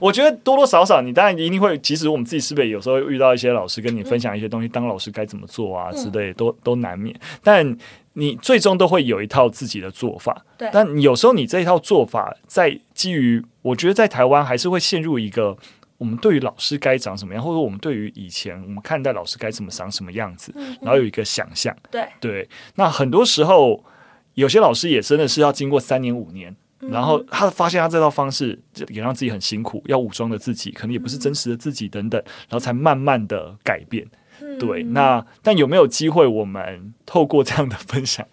[0.00, 7.18] 我觉得多多少少，你当然一定会，即使我们自己是不是有时候遇到一些老师跟你分享一些东西，嗯、当老师该怎么做啊之类，都都难免。
[7.42, 7.76] 但
[8.12, 10.44] 你最终都会有一套自己的做法。
[10.56, 10.68] 对。
[10.72, 15.56] 但有时候你这一套做法，在基于我觉得在台湾还是会陷入一个。
[15.98, 21.74] 我们对于老师该长什么样，或者我们对于以前我们看待老师该怎么长什么样子，嗯嗯、然后有一个想象。
[21.90, 23.84] 对对，那很多时候
[24.34, 34.06] 有些老师也真的是要经过三年五年，嗯、然后他发现他这套方式也让自己很辛苦，要武装的自己，可能也不是真实的自己等等，嗯、然后才慢慢的改变。
[34.46, 38.26] 嗯、对，那但有没有机会我们透过这样的分享？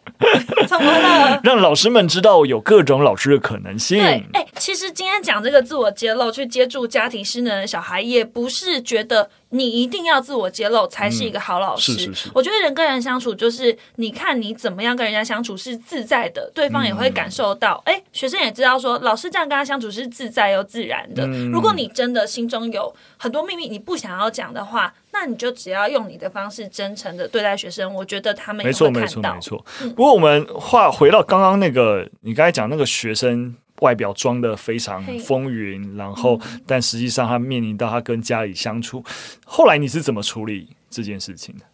[0.67, 1.41] 怎么了？
[1.43, 3.97] 让老师们知道有各种老师的可能性。
[3.97, 9.29] 对，哎、欸，其实今天讲这个自我揭露，去接触家庭失能的小孩，也不是觉得。
[9.53, 11.93] 你一定要自我揭露才是一个好老师。
[11.93, 17.81] 嗯、是是是，我觉得人跟人相处就是，你看你怎么样跟人家相处是自在的，对方也会感受到。
[17.85, 21.25] 哎、嗯，学生也知道说，老师这样跟他相处是自在又自然的。
[21.27, 28.99] 嗯、如果你真的心中有很多秘密，你不想要讲的话，那你就只要用你的方式真诚的对待学生，我觉得他们也会看到。
[28.99, 29.65] 没错没错没错。
[29.83, 33.55] 嗯、不过我们话回到刚刚那个，你刚才讲那个学生。
[33.81, 39.03] 外表装的非常风云，然后，但实际上他面临到他跟家里相处，
[39.45, 41.65] 后来你是怎么处理这件事情的？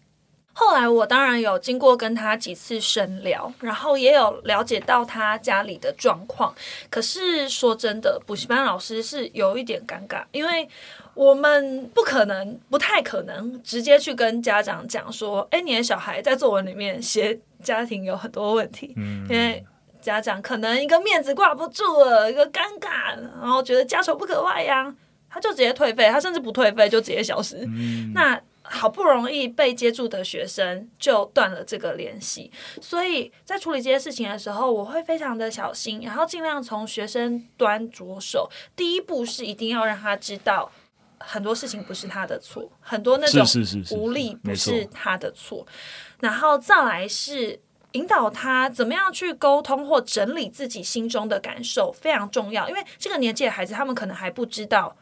[0.54, 6.54] 后来我当然有经过跟他几次深聊，然后也有了解到他家里的状况。
[6.90, 10.68] 可是说真的，补习班老师是有一点尴尬，因为
[11.14, 19.64] 我们不可能、不太可能直接去跟家长讲说：“哎，你的小孩在作文里面写家庭有很多问题。”嗯，因为。
[20.02, 24.96] 家长可能一个面子挂不住了，一个尴尬，然后觉得家丑不可外扬，
[25.30, 27.58] 他就直接退费，他甚至不退费就直接消失。
[27.66, 38.50] 嗯、那好不容易被接住的学生就断了这个联系，所以在处理这些事情的时候，我会非常的小心，然后尽量从学生端着手。
[38.76, 40.72] 第一步是一定要让他知道
[41.18, 43.46] 很多事情不是他的错，很多那种
[43.92, 45.66] 无力不是他的错，
[46.22, 47.60] 然后再来是。
[47.94, 54.96] 引导他怎么样去沟通或整理自己心中的感受非常重要，因为这个年纪的孩子，他们可能还不知道，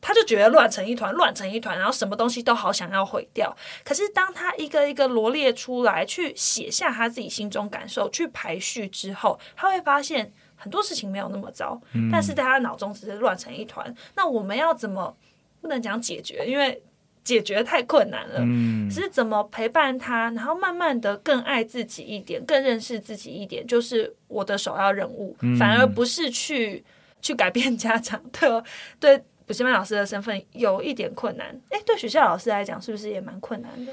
[0.00, 3.56] 他就觉得乱成一团，乱成一团，然后什么东西都好想要毁掉。
[3.84, 13.94] 可是当他一个一个罗列出来，去写下他自己心中感受，去排序之后，他会发现很多事情没有那么糟，嗯、但是在他脑中只是乱成一团。
[14.16, 15.16] 那我们要怎么
[15.60, 16.44] 不能讲解决？
[16.46, 16.82] 因为
[17.24, 26.84] 解决太困难了，嗯，是怎么陪伴他，然后慢慢的更爱自己一点，更认识自己一点，就是我的首要任务，嗯、反而不是去
[27.22, 28.22] 去改变家长。
[28.30, 28.48] 对，
[29.00, 31.46] 对，补习班老师的身份有一点困难。
[31.70, 33.92] 哎，对学校老师来讲，是不是也蛮困难的？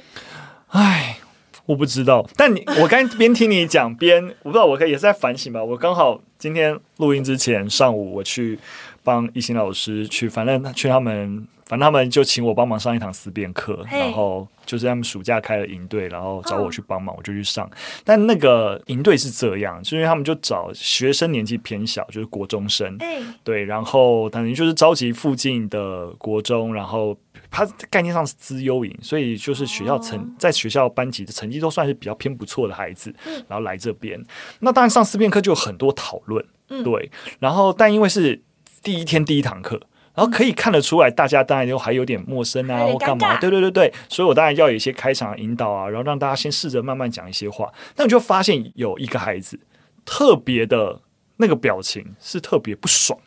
[0.67, 1.17] 哎，
[1.65, 2.27] 我不知道。
[2.35, 5.63] 但你，我刚边听你讲边，我不知道，我可以也是在反省吧。
[5.63, 8.59] 我刚好今天录音之前上午，我去
[9.05, 11.47] 帮一心老师去，反正去他们。
[11.71, 17.71] 反正他们就请我帮忙上一堂思辨课，然后就是他们暑假开了营队，然后找我去帮忙，我就去上。
[18.03, 27.17] 但那个营队是这样，就是因为他们就找学生年纪偏小，就是国中生，哎，对，然后等于就是召集附近的国中，然后
[27.49, 33.15] 他概念上是资优营，所以就是学校成、哦、在学校班级的成绩都算是比较偏不错的孩子，
[33.47, 34.21] 然后来这边。
[34.59, 37.09] 那当然上思辨课就有很多讨论，对，
[37.39, 38.41] 然后但因为是
[38.83, 39.79] 第一天第一堂课。
[40.13, 43.37] 然后可以看得出来，大家当然都还有点陌生啊，或干嘛？
[43.39, 47.71] 对对对对，所以我当然要有一些开场引导啊，然后让大家先试着慢慢讲一些话。
[47.95, 49.59] 那我就发现有一个孩子
[50.05, 50.99] 特别的
[51.37, 53.17] 那个表情是特别不爽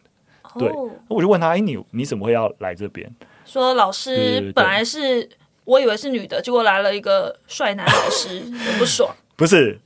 [0.56, 0.72] 的，对，
[1.08, 3.10] 我就问他：“哎，你你怎么会要来这边？”
[3.46, 5.28] 说老师本来是
[5.64, 9.14] 我以为是女的，结果来了一个帅男老师，很不爽。
[9.36, 9.80] 不是。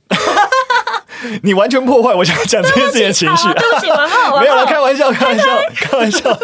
[1.43, 5.45] 你完全破坏我想讲这件事情的情绪，对不起，完后， 没有了，开玩笑，开玩笑，
[5.75, 6.39] 开玩笑。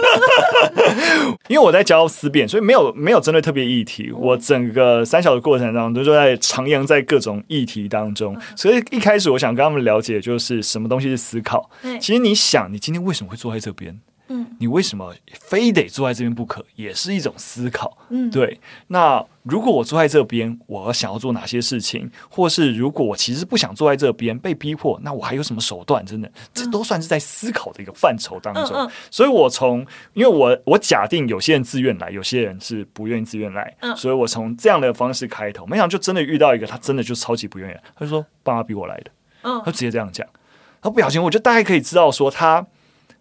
[1.48, 4.12] 因为我在教思辨，所以没有没有针对特别议题。
[4.12, 8.36] 我整个三小的过程当中，都在徜徉在各种议题当中。
[8.56, 11.70] 所以一开始我想跟他们了解，就是什么东西是思考。
[12.00, 14.00] 其实你想，你今天为什么会坐在这边？
[14.28, 16.66] 嗯，你为什么非得坐在这边不可？
[16.76, 17.98] 也是一种思考。
[18.10, 18.60] 嗯，对。
[18.88, 22.10] 那如果我坐在这边，我想要做哪些事情？
[22.28, 26.04] 或是如果我其实不想坐在这边，被逼迫，那我还有什么手段？
[26.04, 28.76] 真的，这都算是在思考的一个范畴当中。
[28.76, 37.84] 嗯嗯、所以我从，因为我我假定有些人自愿来，有些人是不愿意自愿来，嗯、所以我从这样的方式开头，没想到就真的遇到一个，他真的就超级不愿意来。
[37.96, 39.12] 他就说：“爸妈逼我来的。”
[39.44, 40.28] 嗯，他直接这样讲。
[40.82, 42.66] 他表情，我就大概可以知道说他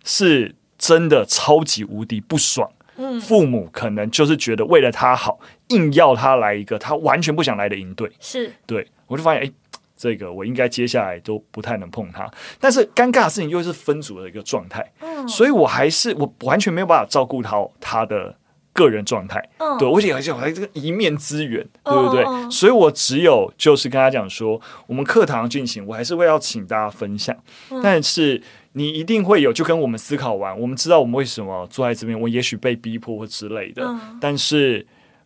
[0.02, 0.54] 是。
[0.86, 8.52] 真的超级无敌不爽，嗯，父母可能就是觉得为了他好，硬要他来一个他完全不想来的营队，是。
[8.66, 9.50] 对，我就发现，哎，
[9.96, 12.30] 这个我应该接下来都不太能碰他。
[12.60, 18.36] 但是尴尬的事情又是分组的一个状态，嗯，所以我还是我完全没有办法照顾到他的
[18.74, 22.22] 个人状态，嗯，对，我且而且我还这个一面之缘，对不对？
[22.26, 27.34] 嗯，所以我只有就是跟他讲说，我们课堂进行，我还是会要请大家分享，
[27.70, 28.42] 嗯，但是。
[28.76, 34.84] 你一定会有，就跟我们思考完，我们知道我们为什么坐在这边，我也许被逼迫或之类的，嗯、但是，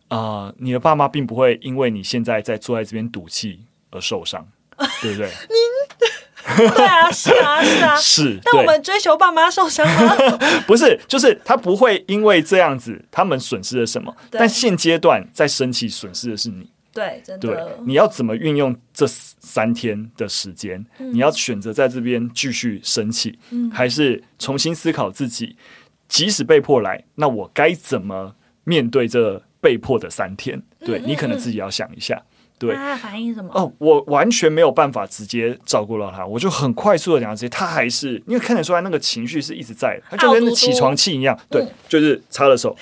[0.09, 4.47] 呃，你的爸妈并不会因为你现在在坐在这边赌气而受伤，
[5.01, 5.27] 对不对？
[5.49, 8.39] 您对啊，是啊，是啊， 是。
[8.43, 10.15] 但我们追求爸妈受伤吗？
[10.65, 14.15] 不是，就是他不会因为这样子，他们损失了什么？
[14.31, 16.69] 但现阶段在生气，损失的是你。
[16.91, 17.47] 对，真的。
[17.47, 20.83] 对，你要怎么运用这三天的时间？
[20.99, 25.55] 嗯、你要选择在这边继续生气，嗯、还是重新思考自己？
[26.07, 30.61] 即使被迫来，那我该怎么面对这被迫的三天？
[30.79, 32.21] 对，你可能自己要想一下。
[32.57, 33.49] 对，他反应什么？
[33.53, 41.39] 哦，我完全没有办法直接照顾到他，我就很快速的讲这些，他还是因为看得出来那个情绪是一直在的，他就跟起床气一样。
[41.49, 42.75] 对，嗯、就是擦了手。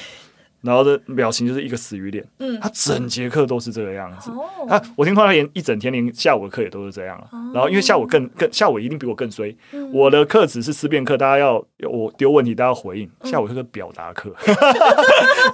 [0.62, 4.32] 然后的表情就是一个死鱼脸，嗯，他整节课都是这个样子。
[4.68, 7.28] 他、哦啊、我听说他连一整天连下午的课也都是这样了。
[7.32, 9.56] 哦、然后因为下午更更下午一定比我更衰。
[9.72, 13.10] 嗯、我的课只是思辨课，大家要我丢问题，大家要回应。
[13.24, 14.56] 下午是个表达课，嗯、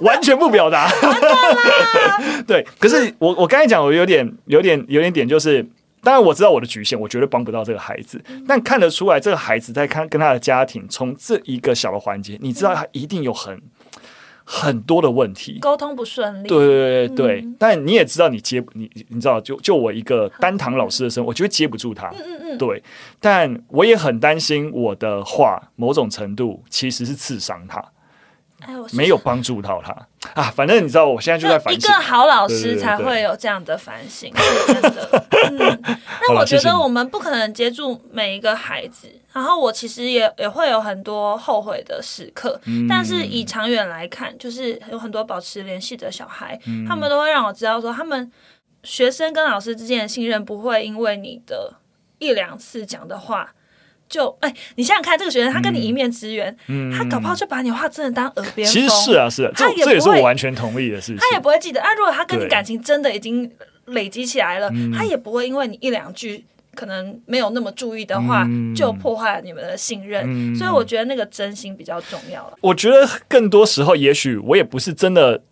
[0.00, 0.90] 完全不表达。
[2.46, 5.64] 对，可是我我刚才讲，我有点有点有点点，就是
[6.02, 13.60] 当然我知道我的局限，我绝对帮不到这个孩子，嗯、但看得出来这个孩子在看跟他的家庭，从这一个小的环节，你知道他一定有很。
[14.44, 16.48] 很多的问题，沟通不顺利。
[16.48, 22.08] 对对对对，嗯、但你也知道，你接你你知道，就就我一个单堂老师的身份，我觉得接不住他。
[22.08, 22.58] 嗯嗯嗯。
[22.58, 22.82] 对，
[23.18, 27.82] 但我也很担心我的话，某种程度其实是刺伤他，
[28.60, 29.92] 哎、没有帮助到他
[30.40, 30.52] 啊。
[30.54, 31.78] 反正你知道，我现在就在反省。
[31.78, 35.26] 一个好老师才会有这样的反省，是真的。
[35.50, 39.08] 嗯，那我觉得我们不可能接住每一个孩子。
[39.34, 48.30] 然后我其实也也会有很多后悔的时刻，嗯、但是以长远来看，就是有很多保持联系的小孩，嗯、他们都会让我知道说，他们
[48.84, 51.74] 学生跟老师之间的信任不会因为你的
[52.20, 53.52] 一两次讲的话
[54.08, 58.72] 就哎，你想想看，这个学生他跟你一面之缘，嗯、他搞不好就把你话真的当耳边风。
[58.72, 61.16] 其实是啊，是啊，这这也是我完全同意的事情。
[61.16, 63.50] 他也不会记得啊，如果他跟你感情真的已经
[63.86, 66.44] 累积起来了，他也不会因为你一两句。
[66.74, 72.54] 可能没有那么注意的话，嗯、就破坏了你们的信任，嗯、所以我觉得那个真心比较重要了。
[72.60, 75.42] 我觉得更多时候，也许我也不是真的，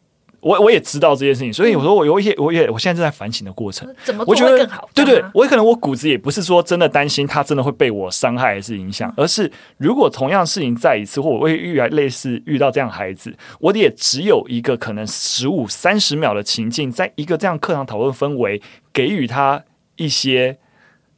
[0.41, 4.89] 我我也知道这件事情，所以我说我有一些，我也我现在正在反省的过程，怎么我觉得更好？
[4.93, 18.61] 对对，我可能我骨子也不是说真的担心他真的会被我伤害还是影响，嗯、而是如果同样事情再一次，或我会遇来类似遇到这样孩子，我也只有一个可能十五三十秒的情境，在一个这样课堂讨论氛围，
[18.93, 19.62] 给予他
[19.97, 20.59] 一些。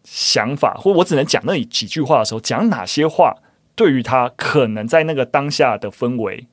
[0.04, 3.34] 想法，或我只能讲那几句话的时候，讲哪些话
[3.74, 6.46] 对于他可能在那个当下的氛围，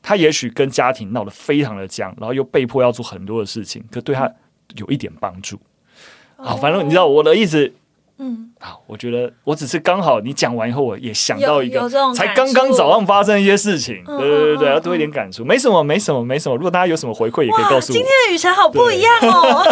[0.00, 4.32] 他也许跟家庭闹得非常的僵，然后又被迫要做很多的事情，可对他
[4.76, 5.60] 有一点帮助。
[6.36, 7.74] 好，反正你知道我的意思。
[8.18, 16.56] 嗯，好，我觉得我只是刚好你讲完以后，我也想到一个，才刚刚早上发生一些事情，对对对对，要多一点感触，没什么，没什么，没什么。
[16.56, 17.96] 如果大家有什么回馈，也可以告诉我。
[17.96, 19.62] 今天的雨辰好不一样哦。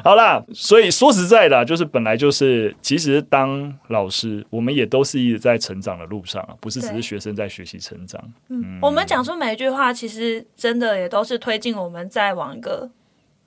[0.02, 8.18] 好啦，所以说实在的，就是本来就是，其实当老师，我们也都是一直在成长的路上啊，不是只是学生在学习成长。
[8.48, 12.88] 嗯，我们讲出每一句话，其实真的也都是推进我们在往一个。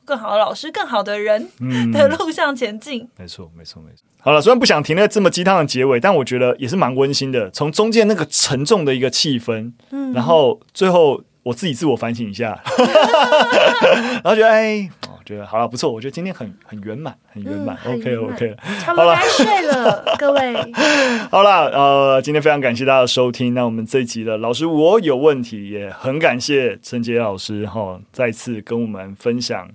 [0.08, 1.50] 更好的老师，更好的人
[1.92, 3.06] 的路上前进。
[3.18, 4.04] 没错，没错，没错。
[4.22, 7.52] 好了，虽然不想停在这么鸡汤的结尾，但我觉得也是蛮温馨的。
[7.52, 12.58] 从中间那个沉重的一个气氛，嗯，然后最后我自己自我反省一下，
[14.24, 14.90] 然后觉得哎。
[15.28, 15.92] 觉得好了，不错。
[15.92, 17.78] 我觉得今天很很圆满，很圆满。
[17.84, 20.56] 嗯、OK OK，差不多该睡了，各位。
[21.30, 23.54] 好了，呃，今天非常感谢大家的收听。
[23.54, 29.68] 那我们这一集的老师我有问题，也很感谢陈杰老师哈，再次跟我们分享，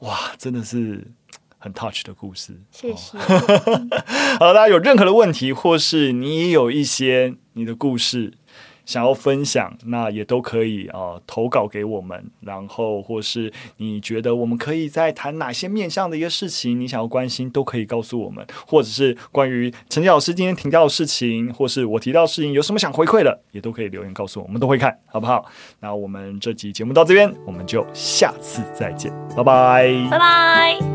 [0.00, 1.06] 哇，真的是
[1.58, 2.58] 很 touch 的故事。
[2.70, 3.18] 谢谢。
[4.40, 8.32] 好，大家有任何的问题，或是你也有一些你的故事。
[8.90, 12.28] 想要分享，那也都可以啊、呃，投稿给我们。
[12.40, 18.44] 然后，或是你觉得我们可以在谈哪些面向的一个事情，你想要关心，都可以告诉我们。
[18.66, 25.46] 或者是关于陈杰老师今天提到的事情，或是我提到的事情，有什么想回馈的，也都可以留言告诉，我们都会看，好不好？
[25.78, 30.89] 那我们这集节目到这边，我们就下次再见，拜拜，拜拜。